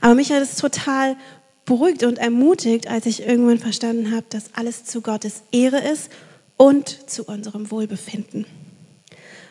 [0.00, 1.16] Aber mich hat es total
[1.64, 6.10] beruhigt und ermutigt, als ich irgendwann verstanden habe, dass alles zu Gottes Ehre ist
[6.56, 8.46] und zu unserem Wohlbefinden.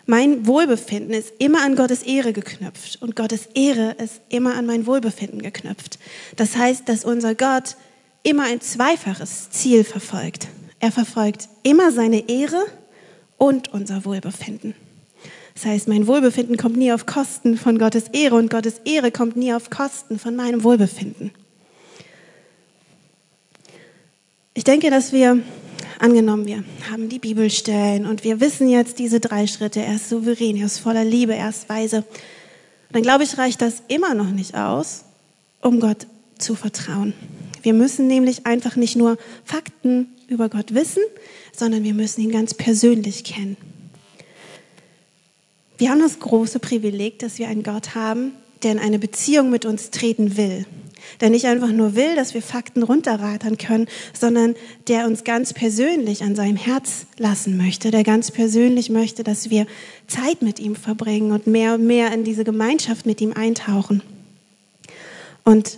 [0.05, 4.85] Mein Wohlbefinden ist immer an Gottes Ehre geknüpft und Gottes Ehre ist immer an mein
[4.85, 5.97] Wohlbefinden geknüpft.
[6.35, 7.75] Das heißt, dass unser Gott
[8.21, 10.47] immer ein zweifaches Ziel verfolgt.
[10.79, 12.63] Er verfolgt immer seine Ehre
[13.37, 14.75] und unser Wohlbefinden.
[15.55, 19.37] Das heißt, mein Wohlbefinden kommt nie auf Kosten von Gottes Ehre und Gottes Ehre kommt
[19.37, 21.31] nie auf Kosten von meinem Wohlbefinden.
[24.53, 25.39] Ich denke, dass wir,
[25.99, 29.81] angenommen, wir haben die Bibelstellen und wir wissen jetzt diese drei Schritte.
[29.81, 32.03] Er ist souverän, er ist voller Liebe, er ist weise.
[32.91, 35.05] Dann glaube ich, reicht das immer noch nicht aus,
[35.61, 36.05] um Gott
[36.37, 37.13] zu vertrauen.
[37.61, 41.03] Wir müssen nämlich einfach nicht nur Fakten über Gott wissen,
[41.53, 43.55] sondern wir müssen ihn ganz persönlich kennen.
[45.77, 48.31] Wir haben das große Privileg, dass wir einen Gott haben,
[48.63, 50.65] der in eine Beziehung mit uns treten will.
[51.21, 54.55] Der nicht einfach nur will, dass wir Fakten runterratern können, sondern
[54.87, 59.67] der uns ganz persönlich an seinem Herz lassen möchte, der ganz persönlich möchte, dass wir
[60.07, 64.01] Zeit mit ihm verbringen und mehr und mehr in diese Gemeinschaft mit ihm eintauchen.
[65.43, 65.77] Und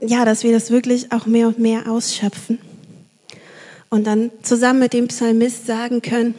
[0.00, 2.58] ja, dass wir das wirklich auch mehr und mehr ausschöpfen.
[3.88, 6.34] Und dann zusammen mit dem Psalmist sagen können,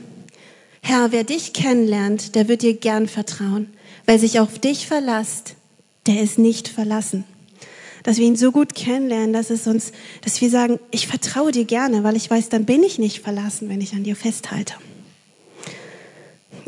[0.87, 3.73] Herr, wer dich kennenlernt, der wird dir gern vertrauen.
[4.05, 5.55] Wer sich auf dich verlasst,
[6.05, 7.23] der ist nicht verlassen.
[8.03, 11.65] Dass wir ihn so gut kennenlernen, dass es uns, dass wir sagen, ich vertraue dir
[11.65, 14.75] gerne, weil ich weiß, dann bin ich nicht verlassen, wenn ich an dir festhalte.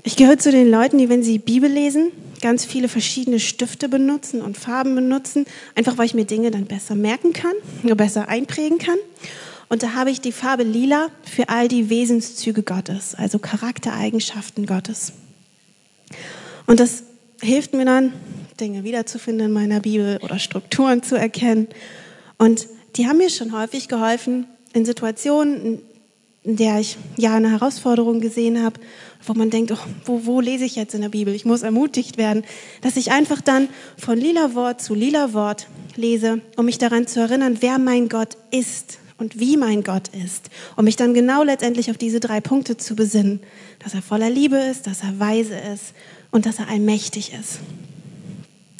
[0.01, 4.41] Ich gehöre zu den Leuten, die, wenn sie Bibel lesen, ganz viele verschiedene Stifte benutzen
[4.41, 7.53] und Farben benutzen, einfach weil ich mir Dinge dann besser merken kann,
[7.83, 8.97] nur besser einprägen kann.
[9.69, 15.11] Und da habe ich die Farbe lila für all die Wesenszüge Gottes, also Charaktereigenschaften Gottes.
[16.65, 17.03] Und das
[17.41, 18.13] hilft mir dann,
[18.59, 21.67] Dinge wiederzufinden in meiner Bibel oder Strukturen zu erkennen.
[22.37, 25.81] Und die haben mir schon häufig geholfen in Situationen,
[26.43, 28.79] in der ich ja eine Herausforderung gesehen habe,
[29.25, 31.35] wo man denkt, oh, wo, wo lese ich jetzt in der Bibel?
[31.35, 32.43] Ich muss ermutigt werden,
[32.81, 37.19] dass ich einfach dann von lila Wort zu lila Wort lese, um mich daran zu
[37.19, 41.89] erinnern, wer mein Gott ist und wie mein Gott ist, um mich dann genau letztendlich
[41.89, 43.39] auf diese drei Punkte zu besinnen,
[43.79, 45.93] dass er voller Liebe ist, dass er weise ist
[46.31, 47.59] und dass er allmächtig ist.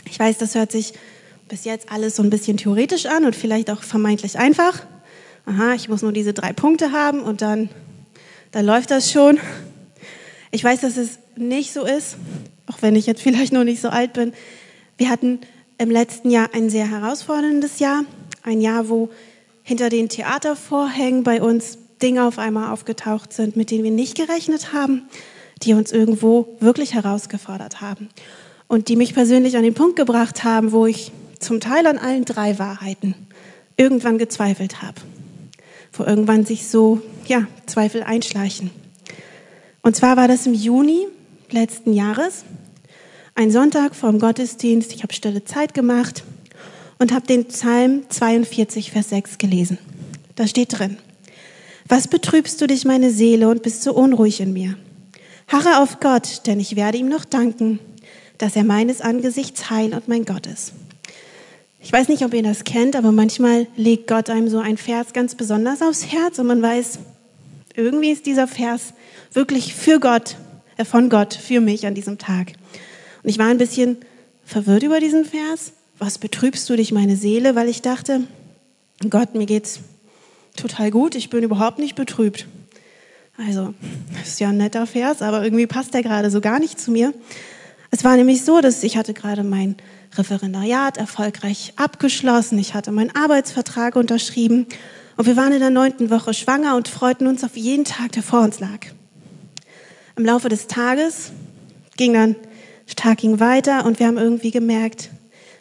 [0.06, 0.94] Ich weiß, das hört sich
[1.50, 4.84] bis jetzt alles so ein bisschen theoretisch an und vielleicht auch vermeintlich einfach
[5.48, 7.70] aha, ich muss nur diese drei Punkte haben und dann,
[8.52, 9.40] dann läuft das schon.
[10.52, 12.18] Ich weiß, dass es nicht so ist,
[12.68, 14.34] auch wenn ich jetzt vielleicht noch nicht so alt bin.
[14.98, 15.40] Wir hatten
[15.78, 18.04] im letzten Jahr ein sehr herausforderndes Jahr,
[18.44, 19.10] ein Jahr, wo
[19.68, 24.72] hinter den Theatervorhängen bei uns Dinge auf einmal aufgetaucht sind, mit denen wir nicht gerechnet
[24.72, 25.10] haben,
[25.62, 28.08] die uns irgendwo wirklich herausgefordert haben
[28.70, 32.24] und die mich persönlich an den Punkt gebracht haben, wo ich zum Teil an allen
[32.24, 33.14] drei Wahrheiten
[33.76, 35.02] irgendwann gezweifelt habe.
[35.92, 38.70] wo irgendwann sich so, ja, Zweifel einschleichen.
[39.82, 41.08] Und zwar war das im Juni
[41.50, 42.46] letzten Jahres,
[43.36, 44.94] ein Sonntag vorm Gottesdienst.
[44.94, 46.24] Ich habe stille Zeit gemacht
[47.00, 49.78] und habe den Psalm 42, Vers 6 gelesen.
[50.36, 50.98] Da steht drin,
[51.88, 54.76] was betrübst du dich, meine Seele, und bist so unruhig in mir?
[55.48, 57.80] Harre auf Gott, denn ich werde ihm noch danken,
[58.38, 60.74] dass er meines Angesichts Heil und mein Gott ist.
[61.80, 65.14] Ich weiß nicht, ob ihr das kennt, aber manchmal legt Gott einem so ein Vers
[65.14, 67.00] ganz besonders aufs Herz und man weiß,
[67.76, 68.94] irgendwie ist dieser Vers
[69.32, 70.36] wirklich für Gott,
[70.76, 72.54] äh von Gott, für mich an diesem Tag.
[73.24, 73.98] Und ich war ein bisschen
[74.44, 75.72] verwirrt über diesen Vers.
[76.00, 77.56] Was betrübst du dich, meine Seele?
[77.56, 78.22] Weil ich dachte,
[79.10, 79.80] Gott, mir geht's
[80.56, 81.16] total gut.
[81.16, 82.46] Ich bin überhaupt nicht betrübt.
[83.38, 83.74] Also,
[84.18, 86.92] das ist ja ein netter Vers, aber irgendwie passt der gerade so gar nicht zu
[86.92, 87.14] mir.
[87.92, 89.76] Es war nämlich so, dass ich hatte gerade mein
[90.16, 92.60] Referendariat erfolgreich abgeschlossen.
[92.60, 94.66] Ich hatte meinen Arbeitsvertrag unterschrieben
[95.16, 98.24] und wir waren in der neunten Woche schwanger und freuten uns auf jeden Tag, der
[98.24, 98.88] vor uns lag.
[100.16, 101.32] Im Laufe des Tages
[101.96, 102.36] ging dann,
[102.96, 105.10] Tag ging weiter und wir haben irgendwie gemerkt,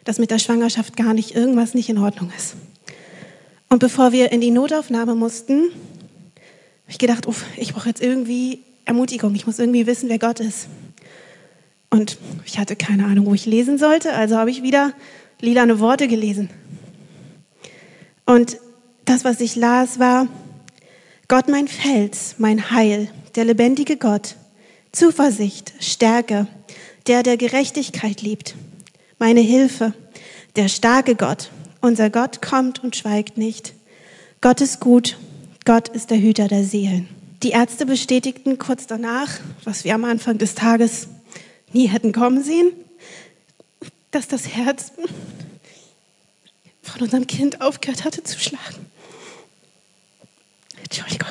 [0.06, 2.54] dass mit der Schwangerschaft gar nicht irgendwas nicht in Ordnung ist.
[3.68, 8.60] Und bevor wir in die Notaufnahme mussten, habe ich gedacht, uff, ich brauche jetzt irgendwie
[8.84, 10.68] Ermutigung, ich muss irgendwie wissen, wer Gott ist.
[11.90, 14.92] Und ich hatte keine Ahnung, wo ich lesen sollte, also habe ich wieder
[15.40, 16.50] lilane Worte gelesen.
[18.24, 18.58] Und
[19.04, 20.28] das, was ich las, war,
[21.26, 24.36] Gott mein Fels, mein Heil, der lebendige Gott,
[24.92, 26.46] Zuversicht, Stärke,
[27.08, 28.54] der der Gerechtigkeit liebt,
[29.18, 29.92] meine Hilfe,
[30.56, 31.50] der starke Gott,
[31.80, 33.74] unser Gott kommt und schweigt nicht.
[34.40, 35.16] Gott ist gut,
[35.64, 37.08] Gott ist der Hüter der Seelen.
[37.42, 41.08] Die Ärzte bestätigten kurz danach, was wir am Anfang des Tages
[41.72, 42.72] nie hätten kommen sehen,
[44.10, 44.92] dass das Herz
[46.82, 48.86] von unserem Kind aufgehört hatte zu schlagen.
[50.82, 51.28] Entschuldigung.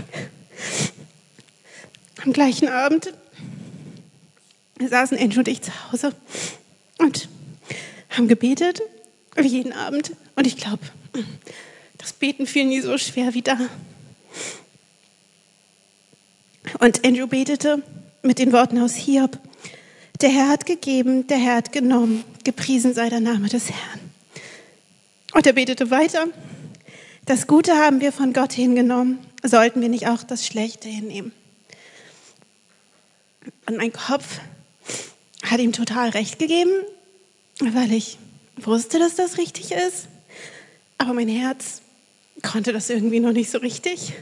[2.23, 3.13] Am gleichen Abend
[4.79, 6.13] saßen Andrew und ich zu Hause
[6.97, 7.29] und
[8.17, 8.81] haben gebetet,
[9.35, 10.11] wie jeden Abend.
[10.35, 10.83] Und ich glaube,
[11.97, 13.57] das Beten fiel nie so schwer wie da.
[16.79, 17.83] Und Andrew betete
[18.21, 19.37] mit den Worten aus Hiob.
[20.21, 23.99] Der Herr hat gegeben, der Herr hat genommen, gepriesen sei der Name des Herrn.
[25.33, 26.27] Und er betete weiter.
[27.25, 31.33] Das Gute haben wir von Gott hingenommen, sollten wir nicht auch das Schlechte hinnehmen.
[33.65, 34.39] Und mein Kopf
[35.43, 36.71] hat ihm total recht gegeben,
[37.59, 38.17] weil ich
[38.57, 40.07] wusste, dass das richtig ist.
[40.97, 41.81] Aber mein Herz
[42.41, 44.13] konnte das irgendwie noch nicht so richtig.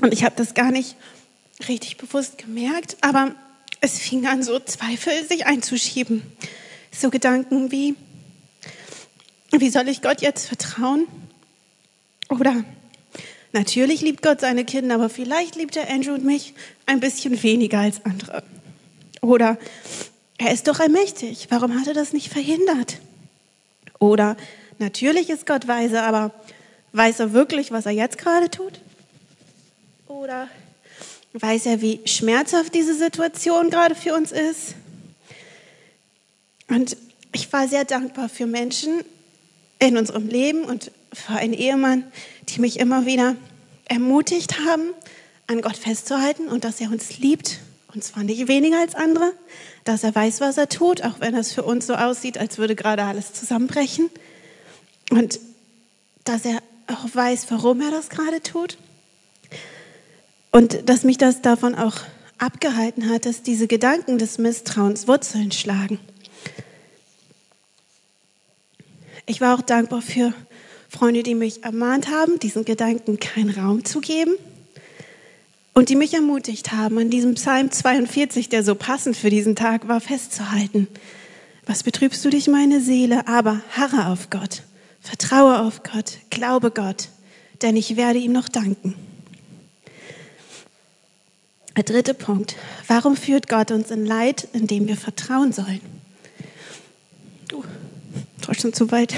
[0.00, 0.96] Und ich habe das gar nicht
[1.68, 3.34] richtig bewusst gemerkt, aber
[3.80, 6.22] es fing an, so Zweifel sich einzuschieben.
[6.92, 7.94] So Gedanken wie,
[9.52, 11.06] wie soll ich Gott jetzt vertrauen?
[12.28, 12.64] Oder
[13.52, 16.54] natürlich liebt Gott seine Kinder, aber vielleicht liebt er Andrew und mich
[16.86, 18.42] ein bisschen weniger als andere.
[19.20, 19.58] Oder
[20.38, 22.98] er ist doch allmächtig, warum hat er das nicht verhindert?
[23.98, 24.36] Oder
[24.78, 26.32] natürlich ist Gott weise, aber
[26.92, 28.80] weiß er wirklich, was er jetzt gerade tut?
[30.06, 30.48] Oder
[31.40, 34.74] Weiß er, wie schmerzhaft diese Situation gerade für uns ist?
[36.68, 36.96] Und
[37.34, 39.00] ich war sehr dankbar für Menschen
[39.78, 42.04] in unserem Leben und für einen Ehemann,
[42.48, 43.36] die mich immer wieder
[43.84, 44.94] ermutigt haben,
[45.46, 47.58] an Gott festzuhalten und dass er uns liebt,
[47.96, 49.32] und zwar nicht weniger als andere,
[49.84, 52.76] dass er weiß, was er tut, auch wenn es für uns so aussieht, als würde
[52.76, 54.10] gerade alles zusammenbrechen.
[55.10, 55.40] Und
[56.24, 58.76] dass er auch weiß, warum er das gerade tut.
[60.50, 61.94] Und dass mich das davon auch
[62.36, 65.98] abgehalten hat, dass diese Gedanken des Misstrauens Wurzeln schlagen.
[69.24, 70.34] Ich war auch dankbar für
[70.90, 74.34] Freunde, die mich ermahnt haben, diesen Gedanken keinen Raum zu geben
[75.76, 79.88] und die mich ermutigt haben, an diesem Psalm 42, der so passend für diesen Tag
[79.88, 80.88] war, festzuhalten.
[81.66, 83.28] Was betrübst du dich, meine Seele?
[83.28, 84.62] Aber harre auf Gott,
[85.02, 87.08] vertraue auf Gott, glaube Gott,
[87.60, 88.94] denn ich werde ihm noch danken.
[91.76, 92.56] Der dritte Punkt.
[92.88, 95.82] Warum führt Gott uns in Leid, in dem wir vertrauen sollen?
[97.52, 97.62] Uh,
[98.58, 99.14] schon zu weit.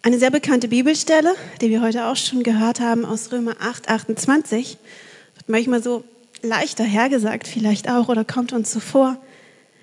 [0.00, 4.78] Eine sehr bekannte Bibelstelle, die wir heute auch schon gehört haben, aus Römer 8, 28,
[4.78, 5.03] wird
[5.46, 6.04] manchmal so
[6.42, 9.16] leichter hergesagt, vielleicht auch, oder kommt uns so vor.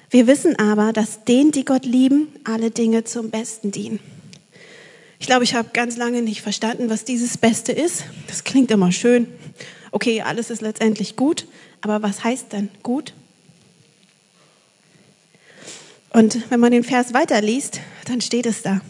[0.09, 3.99] Wir wissen aber, dass denen, die Gott lieben, alle Dinge zum Besten dienen.
[5.19, 8.05] Ich glaube, ich habe ganz lange nicht verstanden, was dieses Beste ist.
[8.27, 9.27] Das klingt immer schön
[9.91, 11.45] okay, alles ist letztendlich gut,
[11.81, 13.13] aber was heißt denn gut?
[16.13, 18.81] Und wenn man den Vers weiterliest, dann steht es da.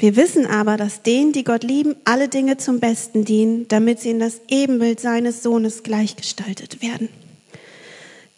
[0.00, 4.08] Wir wissen aber, dass denen, die Gott lieben, alle Dinge zum Besten dienen, damit sie
[4.08, 7.10] in das Ebenbild seines Sohnes gleichgestaltet werden.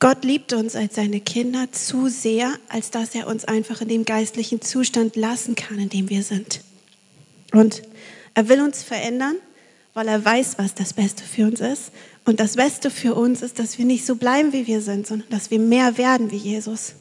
[0.00, 4.04] Gott liebt uns als seine Kinder zu sehr, als dass er uns einfach in dem
[4.04, 6.62] geistlichen Zustand lassen kann, in dem wir sind.
[7.52, 7.82] Und
[8.34, 9.36] er will uns verändern,
[9.94, 11.92] weil er weiß, was das Beste für uns ist.
[12.24, 15.28] Und das Beste für uns ist, dass wir nicht so bleiben, wie wir sind, sondern
[15.30, 16.94] dass wir mehr werden wie Jesus.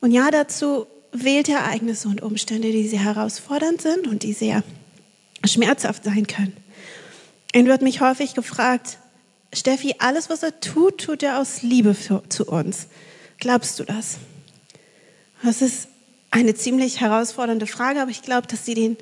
[0.00, 0.86] Und ja, dazu
[1.24, 4.62] wählt Ereignisse und Umstände, die sehr herausfordernd sind und die sehr
[5.44, 6.56] schmerzhaft sein können.
[7.54, 8.98] Und wird mich häufig gefragt,
[9.52, 12.88] Steffi, alles, was er tut, tut er aus Liebe für, zu uns.
[13.38, 14.18] Glaubst du das?
[15.42, 15.88] Das ist
[16.30, 18.96] eine ziemlich herausfordernde Frage, aber ich glaube, dass sie den,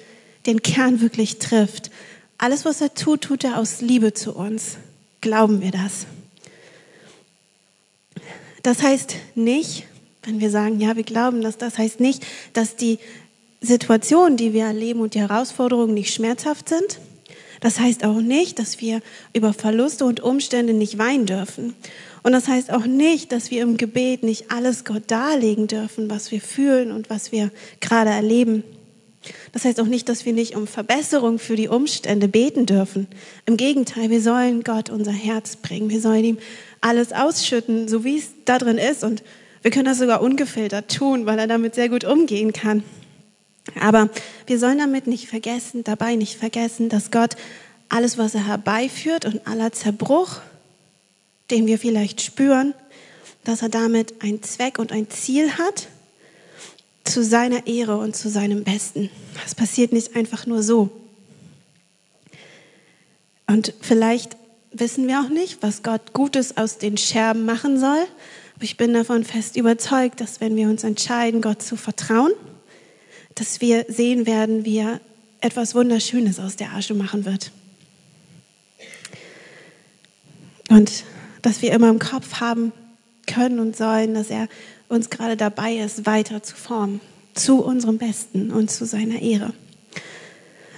[0.47, 1.91] den Kern wirklich trifft.
[2.39, 4.77] Alles, was er tut, tut er aus Liebe zu uns.
[5.21, 6.07] Glauben wir das?
[8.63, 9.87] Das heißt nicht,
[10.27, 12.99] wenn wir sagen, ja, wir glauben das, das heißt nicht, dass die
[13.61, 16.99] Situationen, die wir erleben und die Herausforderungen nicht schmerzhaft sind.
[17.61, 19.01] Das heißt auch nicht, dass wir
[19.33, 21.75] über Verluste und Umstände nicht weinen dürfen.
[22.23, 26.31] Und das heißt auch nicht, dass wir im Gebet nicht alles Gott darlegen dürfen, was
[26.31, 28.65] wir fühlen und was wir gerade erleben.
[29.53, 33.07] Das heißt auch nicht, dass wir nicht um Verbesserung für die Umstände beten dürfen.
[33.47, 35.91] Im Gegenteil, wir sollen Gott unser Herz bringen.
[35.91, 36.39] Wir sollen ihm
[36.81, 39.05] alles ausschütten, so wie es da drin ist.
[39.05, 39.23] Und
[39.65, 42.85] wir können das sogar ungefiltert tun, weil er damit sehr gut umgehen kann.
[43.81, 44.11] Aber
[44.47, 47.37] wir sollen damit nicht vergessen, dabei nicht vergessen, dass Gott
[47.89, 50.43] alles, was er herbeiführt und aller Zerbruch,
[51.51, 52.75] den wir vielleicht spüren,
[53.45, 55.89] dass er damit einen Zweck und ein Ziel hat,
[57.05, 59.09] zu seiner Ehre und zu seinem Besten.
[59.43, 60.91] Das passiert nicht einfach nur so.
[63.47, 64.37] Und vielleicht
[64.73, 68.07] wissen wir auch nicht, was Gott Gutes aus den Scherben machen soll.
[68.65, 72.33] Ich bin davon fest überzeugt, dass wenn wir uns entscheiden, Gott zu vertrauen,
[73.35, 75.03] dass wir sehen werden, wie er
[75.43, 77.51] etwas Wunderschönes aus der Asche machen wird.
[80.71, 81.05] Und
[81.43, 82.73] dass wir immer im Kopf haben
[83.27, 84.49] können und sollen, dass er
[84.89, 87.03] uns gerade dabei ist, weiter zu formen,
[87.35, 89.53] zu unserem Besten und zu seiner Ehre.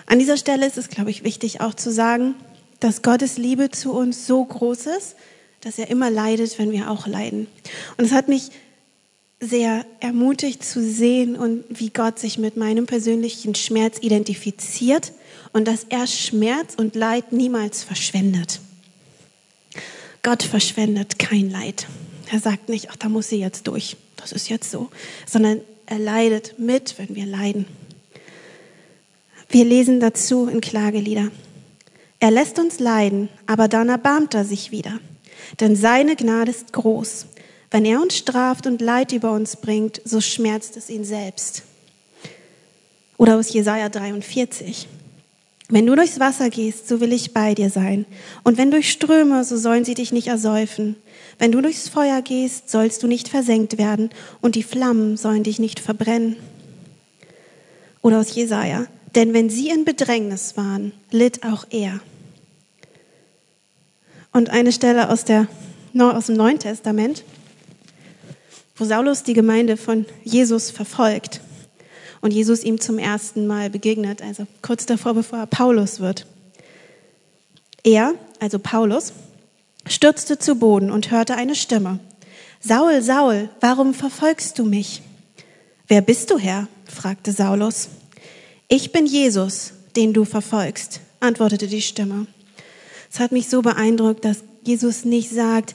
[0.06, 2.34] An dieser Stelle ist es, glaube ich, wichtig auch zu sagen,
[2.80, 5.14] dass Gottes Liebe zu uns so groß ist,
[5.66, 7.48] dass er immer leidet, wenn wir auch leiden.
[7.96, 8.50] Und es hat mich
[9.40, 15.12] sehr ermutigt zu sehen und wie Gott sich mit meinem persönlichen Schmerz identifiziert
[15.52, 18.60] und dass er Schmerz und Leid niemals verschwendet.
[20.22, 21.88] Gott verschwendet kein Leid.
[22.30, 23.96] Er sagt nicht, ach, da muss sie jetzt durch.
[24.14, 24.88] Das ist jetzt so.
[25.26, 27.66] Sondern er leidet mit, wenn wir leiden.
[29.48, 31.32] Wir lesen dazu in Klagelieder.
[32.20, 35.00] Er lässt uns leiden, aber dann erbarmt er sich wieder
[35.60, 37.26] denn seine Gnade ist groß.
[37.70, 41.62] Wenn er uns straft und Leid über uns bringt, so schmerzt es ihn selbst.
[43.18, 44.88] Oder aus Jesaja 43.
[45.68, 48.06] Wenn du durchs Wasser gehst, so will ich bei dir sein.
[48.44, 50.94] Und wenn durch Ströme, so sollen sie dich nicht ersäufen.
[51.38, 54.10] Wenn du durchs Feuer gehst, sollst du nicht versenkt werden.
[54.40, 56.36] Und die Flammen sollen dich nicht verbrennen.
[58.00, 58.86] Oder aus Jesaja.
[59.16, 62.00] Denn wenn sie in Bedrängnis waren, litt auch er.
[64.36, 65.48] Und eine Stelle aus, der,
[65.98, 67.24] aus dem Neuen Testament,
[68.76, 71.40] wo Saulus die Gemeinde von Jesus verfolgt
[72.20, 76.26] und Jesus ihm zum ersten Mal begegnet, also kurz davor, bevor er Paulus wird.
[77.82, 79.14] Er, also Paulus,
[79.86, 81.98] stürzte zu Boden und hörte eine Stimme.
[82.60, 85.00] Saul, Saul, warum verfolgst du mich?
[85.88, 86.68] Wer bist du, Herr?
[86.84, 87.88] fragte Saulus.
[88.68, 92.26] Ich bin Jesus, den du verfolgst, antwortete die Stimme.
[93.12, 95.74] Es hat mich so beeindruckt, dass Jesus nicht sagt,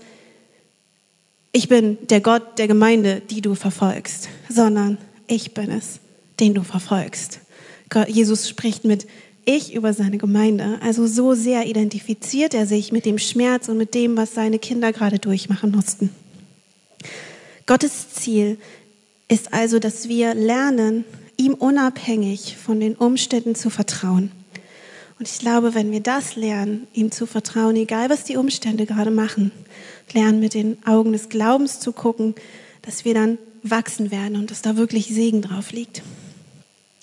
[1.53, 5.99] ich bin der Gott der Gemeinde, die du verfolgst, sondern ich bin es,
[6.39, 7.39] den du verfolgst.
[8.07, 9.05] Jesus spricht mit
[9.43, 10.79] ich über seine Gemeinde.
[10.81, 14.93] Also so sehr identifiziert er sich mit dem Schmerz und mit dem, was seine Kinder
[14.93, 16.09] gerade durchmachen mussten.
[17.65, 18.57] Gottes Ziel
[19.27, 21.05] ist also, dass wir lernen,
[21.37, 24.31] ihm unabhängig von den Umständen zu vertrauen.
[25.21, 29.11] Und ich glaube, wenn wir das lernen, ihm zu vertrauen, egal was die Umstände gerade
[29.11, 29.51] machen,
[30.13, 32.33] lernen mit den Augen des Glaubens zu gucken,
[32.81, 36.01] dass wir dann wachsen werden und dass da wirklich Segen drauf liegt.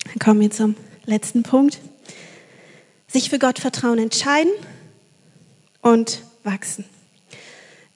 [0.03, 1.79] Dann kommen wir zum letzten Punkt.
[3.07, 4.51] Sich für Gott vertrauen entscheiden
[5.81, 6.83] und wachsen.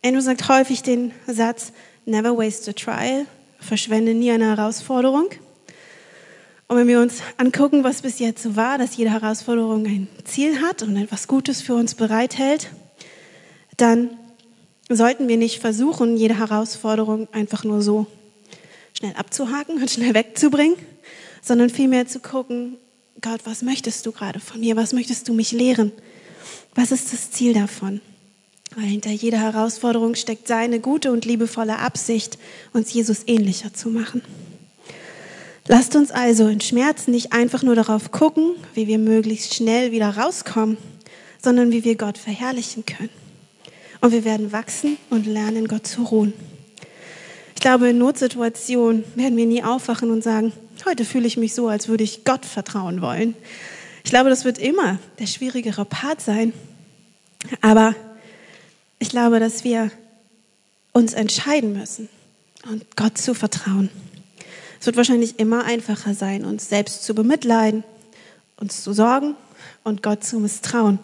[0.06, 1.74] Andrew sagt häufig den Satz,
[2.06, 3.26] never waste a trial,
[3.60, 5.28] verschwende nie eine Herausforderung.
[6.68, 10.62] Und wenn wir uns angucken, was bis jetzt so war, dass jede Herausforderung ein Ziel
[10.62, 12.70] hat und etwas Gutes für uns bereithält,
[13.78, 14.12] dann
[14.90, 18.08] sollten wir nicht versuchen, jede Herausforderung einfach nur so
[18.94, 20.78] schnell abzuhaken und schnell wegzubringen,
[21.42, 22.78] sondern vielmehr zu gucken,
[23.22, 24.76] Gott, was möchtest du gerade von mir?
[24.76, 25.92] Was möchtest du mich lehren?
[26.76, 28.02] Was ist das Ziel davon?
[28.76, 32.38] Weil hinter jeder Herausforderung steckt seine gute und liebevolle Absicht,
[32.74, 34.22] uns Jesus ähnlicher zu machen.
[35.68, 40.18] Lasst uns also in Schmerzen nicht einfach nur darauf gucken, wie wir möglichst schnell wieder
[40.18, 40.78] rauskommen,
[41.42, 43.10] sondern wie wir Gott verherrlichen können.
[44.02, 46.34] Und wir werden wachsen und lernen, Gott zu ruhen.
[47.56, 50.52] Ich glaube, in Notsituationen werden wir nie aufwachen und sagen,
[50.86, 53.34] heute fühle ich mich so, als würde ich Gott vertrauen wollen.
[54.04, 56.52] Ich glaube, das wird immer der schwierigere Part sein.
[57.62, 57.96] Aber
[59.00, 59.92] ich glaube, dass wir
[60.92, 62.10] uns entscheiden müssen
[62.70, 63.90] und Gott zu vertrauen.
[64.84, 67.86] Es wird wahrscheinlich immer einfacher sein, uns selbst zu bemitleiden,
[68.58, 69.36] uns zu sorgen
[69.86, 71.00] und Gott zu misstrauen.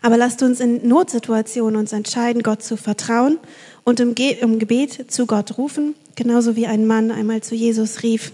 [0.00, 3.40] Aber lasst uns in Notsituationen uns entscheiden, Gott zu vertrauen
[3.82, 8.04] und im, Ge im Gebet zu Gott rufen, genauso wie ein Mann einmal zu Jesus
[8.04, 8.30] rief.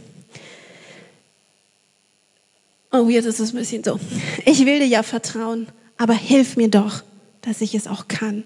[2.93, 3.99] Oh, jetzt ist es ein bisschen so.
[4.45, 7.03] Ich will dir ja vertrauen, aber hilf mir doch,
[7.41, 8.45] dass ich es auch kann.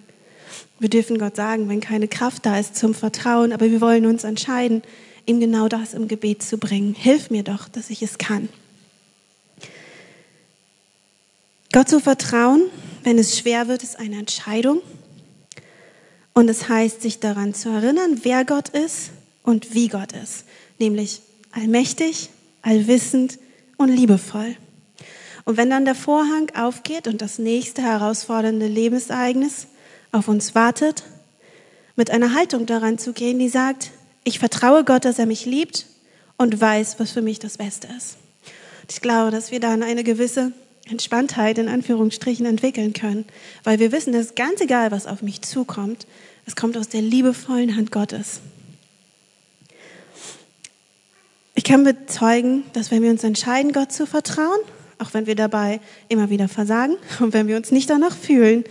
[0.78, 4.22] Wir dürfen Gott sagen, wenn keine Kraft da ist zum Vertrauen, aber wir wollen uns
[4.22, 4.82] entscheiden,
[5.26, 6.94] ihm genau das im Gebet zu bringen.
[6.94, 8.48] Hilf mir doch, dass ich es kann.
[11.72, 12.64] Gott zu vertrauen,
[13.02, 14.82] wenn es schwer wird, ist eine Entscheidung.
[16.34, 19.10] Und es heißt, sich daran zu erinnern, wer Gott ist
[19.42, 20.44] und wie Gott ist.
[20.78, 21.20] Nämlich
[21.50, 22.30] allmächtig,
[22.62, 23.38] allwissend
[23.76, 24.56] und liebevoll.
[25.44, 29.66] Und wenn dann der Vorhang aufgeht und das nächste herausfordernde Lebensereignis
[30.12, 31.02] auf uns wartet,
[31.96, 33.90] mit einer Haltung daran zu gehen, die sagt,
[34.24, 35.86] ich vertraue Gott, dass er mich liebt
[36.36, 38.16] und weiß, was für mich das Beste ist.
[38.88, 40.52] Ich glaube, dass wir dann eine gewisse
[40.88, 43.24] Entspanntheit in Anführungsstrichen entwickeln können,
[43.64, 46.06] weil wir wissen, dass ganz egal, was auf mich zukommt,
[46.46, 48.40] es kommt aus der liebevollen Hand Gottes.
[51.54, 54.58] Ich kann bezeugen, dass wenn wir uns entscheiden, Gott zu vertrauen,
[54.98, 58.64] auch wenn wir dabei immer wieder versagen und wenn wir uns nicht danach fühlen,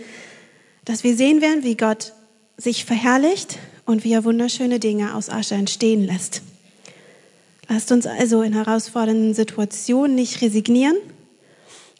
[0.84, 2.12] dass wir sehen werden, wie Gott
[2.56, 6.42] sich verherrlicht und wie er wunderschöne Dinge aus Asche entstehen lässt.
[7.68, 10.96] Lasst uns also in herausfordernden Situationen nicht resignieren,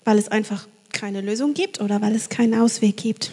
[0.04, 3.32] weil es einfach keine Lösung gibt oder weil es keinen Ausweg gibt.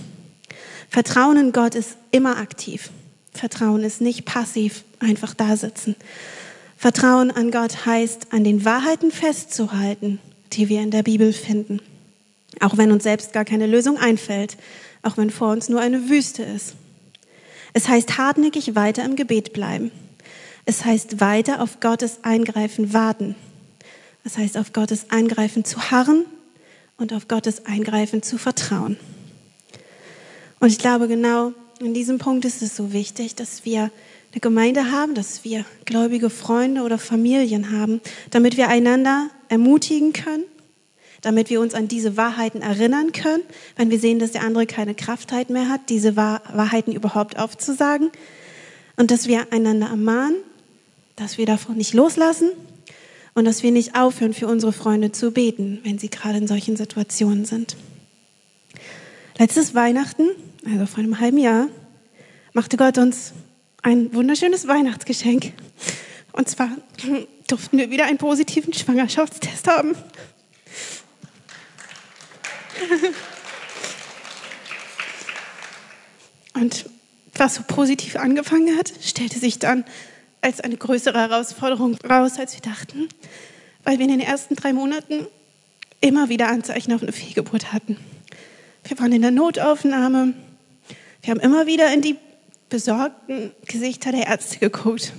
[0.89, 2.89] Vertrauen in Gott ist immer aktiv.
[3.33, 5.95] Vertrauen ist nicht passiv, einfach da sitzen.
[6.77, 10.19] Vertrauen an Gott heißt, an den Wahrheiten festzuhalten,
[10.53, 11.81] die wir in der Bibel finden.
[12.59, 14.57] Auch wenn uns selbst gar keine Lösung einfällt,
[15.03, 16.75] auch wenn vor uns nur eine Wüste ist.
[17.73, 19.91] Es heißt hartnäckig weiter im Gebet bleiben.
[20.65, 23.35] Es heißt weiter auf Gottes Eingreifen warten.
[24.23, 26.25] Es heißt auf Gottes Eingreifen zu harren
[26.97, 28.97] und auf Gottes Eingreifen zu vertrauen.
[30.59, 33.89] Und ich glaube, genau in diesem Punkt ist es so wichtig, dass wir
[34.31, 40.43] eine Gemeinde haben, dass wir gläubige Freunde oder Familien haben, damit wir einander ermutigen können,
[41.21, 43.43] damit wir uns an diese Wahrheiten erinnern können,
[43.75, 48.09] wenn wir sehen, dass der andere keine Kraftheit mehr hat, diese Wahrheiten überhaupt aufzusagen
[48.95, 50.37] und dass wir einander ermahnen,
[51.15, 52.51] dass wir davon nicht loslassen
[53.33, 56.75] und dass wir nicht aufhören, für unsere Freunde zu beten, wenn sie gerade in solchen
[56.75, 57.75] Situationen sind.
[59.37, 60.27] Letztes Weihnachten,
[60.65, 61.67] also vor einem halben Jahr,
[62.53, 63.33] machte Gott uns
[63.81, 65.53] ein wunderschönes Weihnachtsgeschenk.
[66.33, 66.69] Und zwar
[67.47, 69.95] durften wir wieder einen positiven Schwangerschaftstest haben.
[76.53, 76.85] Und
[77.35, 79.85] was so positiv angefangen hat, stellte sich dann
[80.41, 83.07] als eine größere Herausforderung raus, als wir dachten,
[83.83, 85.27] weil wir in den ersten drei Monaten
[86.01, 87.97] immer wieder Anzeichen auf eine Fehlgeburt hatten.
[88.83, 90.33] Wir waren in der Notaufnahme,
[91.21, 92.17] wir haben immer wieder in die
[92.69, 95.13] besorgten Gesichter der Ärzte geguckt,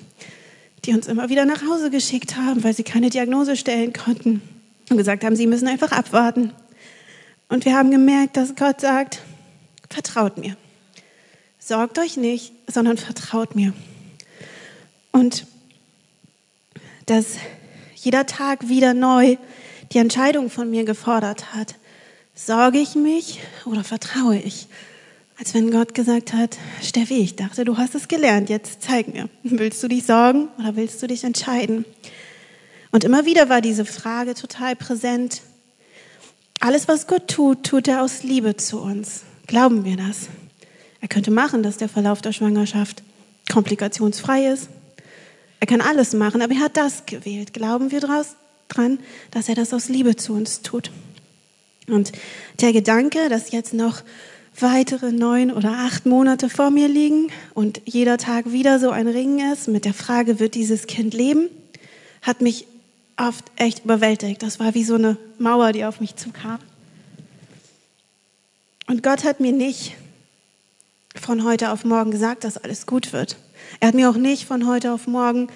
[0.85, 4.41] die uns immer wieder nach Hause geschickt haben, weil sie keine Diagnose stellen konnten
[4.89, 6.53] und gesagt haben, sie müssen einfach abwarten.
[7.51, 9.21] Und wir haben gemerkt, dass Gott sagt,
[9.91, 10.57] vertraut mir.
[11.59, 13.75] Sorgt euch nicht, sondern vertraut mir.
[15.13, 15.47] Und
[17.07, 17.37] dass
[17.97, 19.37] jeder Tag wieder neu
[19.93, 21.75] die Entscheidung von mir gefordert hat.
[22.35, 24.69] Sorge ich mich oder vertraue ich?
[25.37, 29.29] Als wenn Gott gesagt hat, Steffi, ich dachte, du hast es gelernt, jetzt zeig mir.
[29.43, 31.85] Willst du dich sorgen oder willst du dich entscheiden?
[32.93, 35.43] Und immer wieder war diese Frage total präsent.
[36.63, 39.23] Alles, was Gott tut, tut er aus Liebe zu uns.
[39.47, 40.29] Glauben wir das?
[41.01, 43.03] Er könnte machen, dass der Verlauf der Schwangerschaft
[43.51, 44.69] komplikationsfrei ist.
[45.59, 47.55] Er kann alles machen, aber er hat das gewählt.
[47.55, 48.99] Glauben wir dran,
[49.31, 50.91] dass er das aus Liebe zu uns tut?
[51.87, 52.13] Und
[52.61, 54.03] der Gedanke, dass jetzt noch
[54.59, 59.41] weitere neun oder acht Monate vor mir liegen und jeder Tag wieder so ein Ring
[59.51, 61.49] ist mit der Frage, wird dieses Kind leben,
[62.21, 62.67] hat mich
[63.21, 64.43] oft echt überwältigt.
[64.43, 66.59] Das war wie so eine Mauer, die auf mich zukam.
[68.87, 69.95] Und Gott hat mir nicht
[71.15, 73.37] von heute auf morgen gesagt, dass alles gut wird.
[73.79, 75.49] Er hat mir auch nicht von heute auf morgen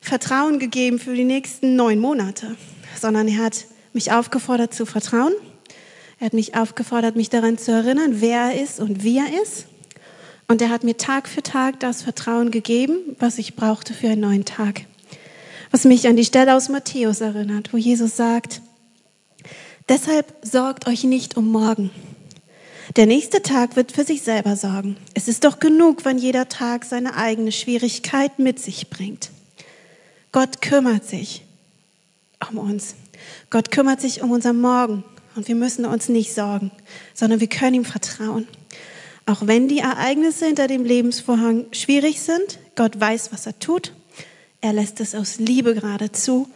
[0.00, 2.56] Vertrauen gegeben für die nächsten neun Monate,
[3.00, 5.32] sondern er hat mich aufgefordert zu vertrauen.
[6.18, 9.66] Er hat mich aufgefordert, mich daran zu erinnern, wer er ist und wie er ist.
[10.48, 14.20] Und er hat mir Tag für Tag das Vertrauen gegeben, was ich brauchte für einen
[14.20, 14.82] neuen Tag.
[15.72, 18.60] Was mich an die Stelle aus Matthäus erinnert, wo Jesus sagt,
[19.88, 21.90] deshalb sorgt euch nicht um morgen.
[22.96, 24.98] Der nächste Tag wird für sich selber sorgen.
[25.14, 29.30] Es ist doch genug, wenn jeder Tag seine eigene Schwierigkeit mit sich bringt.
[30.30, 31.42] Gott kümmert sich
[32.50, 32.94] um uns.
[33.48, 35.04] Gott kümmert sich um unser Morgen
[35.36, 36.70] und wir müssen uns nicht sorgen,
[37.14, 38.46] sondern wir können ihm vertrauen.
[39.24, 43.94] Auch wenn die Ereignisse hinter dem Lebensvorhang schwierig sind, Gott weiß, was er tut.
[44.62, 46.48] Er lässt es aus Liebe gerade zu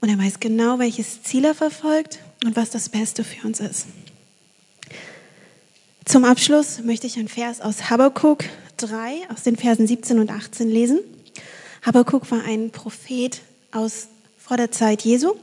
[0.00, 3.86] und er weiß genau, welches Ziel er verfolgt und was das Beste für uns ist.
[6.04, 8.42] Zum Abschluss möchte ich ein Vers aus Habakkuk
[8.78, 10.98] 3, aus den Versen 17 und 18 lesen.
[11.82, 13.40] Habakkuk war ein Prophet
[13.70, 15.34] aus vor der Zeit Jesu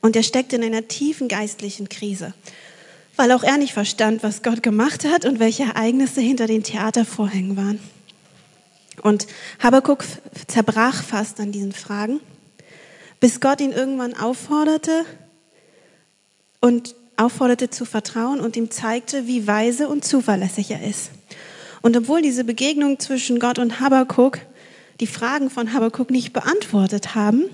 [0.00, 2.34] und er steckt in einer tiefen geistlichen Krise,
[3.16, 7.56] weil auch er nicht verstand, was Gott gemacht hat und welche Ereignisse hinter den Theatervorhängen
[7.56, 7.80] waren.
[9.02, 9.26] Und
[9.60, 10.04] Habakkuk
[10.46, 12.20] zerbrach fast an diesen Fragen,
[13.20, 15.04] bis Gott ihn irgendwann aufforderte
[16.60, 21.10] und aufforderte zu vertrauen und ihm zeigte, wie weise und zuverlässig er ist.
[21.82, 24.38] Und obwohl diese Begegnung zwischen Gott und Habakkuk
[25.00, 27.44] die Fragen von Habakkuk nicht beantwortet haben,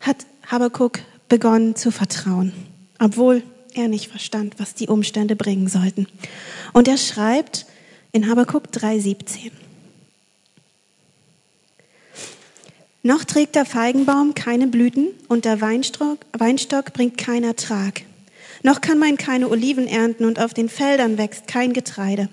[0.00, 2.52] hat Habakkuk begonnen zu vertrauen,
[2.98, 3.42] obwohl
[3.74, 6.06] er nicht verstand, was die Umstände bringen sollten.
[6.72, 7.66] Und er schreibt
[8.12, 9.50] in Habakkuk 3,17.
[13.02, 18.02] Noch trägt der Feigenbaum keine Blüten und der Weinstock, Weinstock bringt keinen Ertrag.
[18.62, 22.28] Noch kann man keine Oliven ernten und auf den Feldern wächst kein Getreide.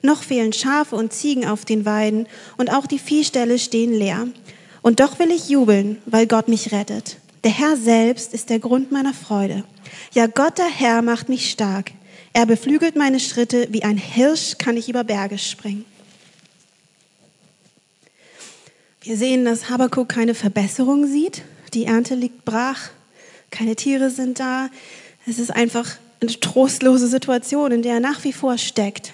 [0.00, 4.28] Noch fehlen Schafe und Ziegen auf den Weiden und auch die Viehställe stehen leer.
[4.80, 7.18] Und doch will ich jubeln, weil Gott mich rettet.
[7.44, 9.64] Der Herr selbst ist der Grund meiner Freude.
[10.14, 11.90] Ja, Gott der Herr macht mich stark.
[12.32, 15.84] Er beflügelt meine Schritte, wie ein Hirsch kann ich über Berge springen.
[19.00, 21.42] Wir sehen, dass Habakkuk keine Verbesserung sieht.
[21.72, 22.90] Die Ernte liegt brach,
[23.50, 24.68] keine Tiere sind da.
[25.26, 29.12] Es ist einfach eine trostlose Situation, in der er nach wie vor steckt.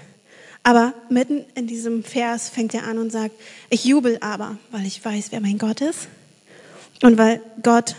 [0.63, 3.35] Aber mitten in diesem Vers fängt er an und sagt,
[3.69, 6.09] ich jubel aber, weil ich weiß, wer mein Gott ist
[7.03, 7.95] und weil Gott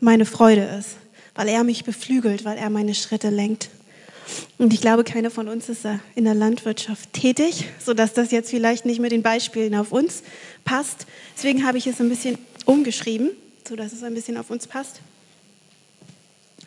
[0.00, 0.96] meine Freude ist,
[1.34, 3.70] weil er mich beflügelt, weil er meine Schritte lenkt.
[4.58, 8.84] Und ich glaube, keiner von uns ist in der Landwirtschaft tätig, sodass das jetzt vielleicht
[8.84, 10.22] nicht mit den Beispielen auf uns
[10.64, 11.06] passt.
[11.36, 13.30] Deswegen habe ich es ein bisschen umgeschrieben,
[13.66, 15.00] sodass es ein bisschen auf uns passt.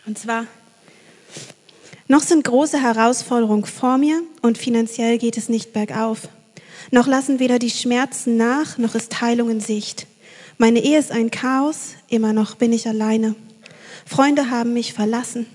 [0.05, 0.47] Und zwar,
[2.07, 6.27] noch sind große Herausforderungen vor mir und finanziell geht es nicht bergauf.
[6.91, 10.05] Noch lassen weder die Schmerzen nach, noch ist Heilung in Sicht.
[10.57, 13.35] Meine Ehe ist ein Chaos, immer noch bin ich alleine.
[14.05, 15.45] Freunde haben mich verlassen.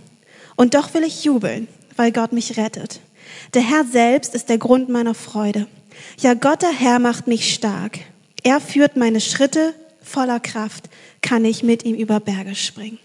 [0.56, 1.68] Und doch will ich jubeln,
[1.99, 3.01] weil Gott mich rettet.
[3.55, 5.66] Der Herr selbst ist der Grund meiner Freude.
[6.18, 7.99] Ja, Gott der Herr macht mich stark.
[8.44, 10.88] Er führt meine Schritte voller Kraft,
[11.20, 12.99] kann ich mit ihm über Berge springen.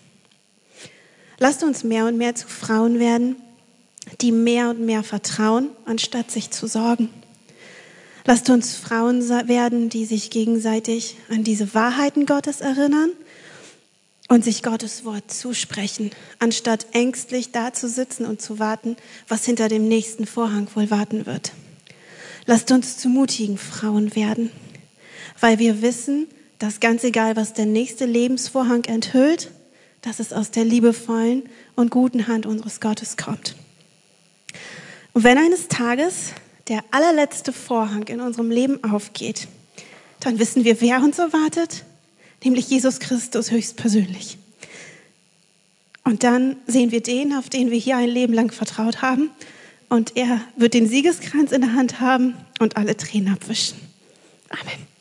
[1.40, 3.36] Lasst uns mehr und mehr zu Frauen werden,
[4.22, 7.10] die mehr und mehr vertrauen, anstatt sich zu sorgen.
[8.26, 13.10] Lasst uns Frauen werden, die sich gegenseitig an diese Wahrheiten Gottes erinnern
[14.34, 16.10] und sich Gottes Wort zusprechen,
[16.40, 21.52] anstatt ängstlich dazusitzen und zu warten, was hinter dem nächsten Vorhang wohl warten wird.
[22.48, 24.50] Lasst uns zu mutigen Frauen werden,
[25.40, 26.26] weil wir wissen,
[26.58, 29.52] dass ganz egal, was der nächste Lebensvorhang enthüllt,
[30.02, 31.44] dass es aus der liebevollen
[31.76, 33.56] und guten Hand unseres Gottes kommt.
[35.14, 36.32] Und wenn eines Tages
[36.70, 39.48] der allerletzte Vorhang in unserem Leben aufgeht,
[40.22, 41.84] dann wissen wir, wer uns erwartet,
[42.44, 44.38] nämlich Jesus Christus höchstpersönlich.
[46.04, 49.30] Und dann sehen wir den, auf den wir hier ein Leben lang vertraut haben,
[49.90, 53.78] und er wird den Siegeskranz in der Hand haben und alle Tränen abwischen.
[54.50, 54.93] Amen.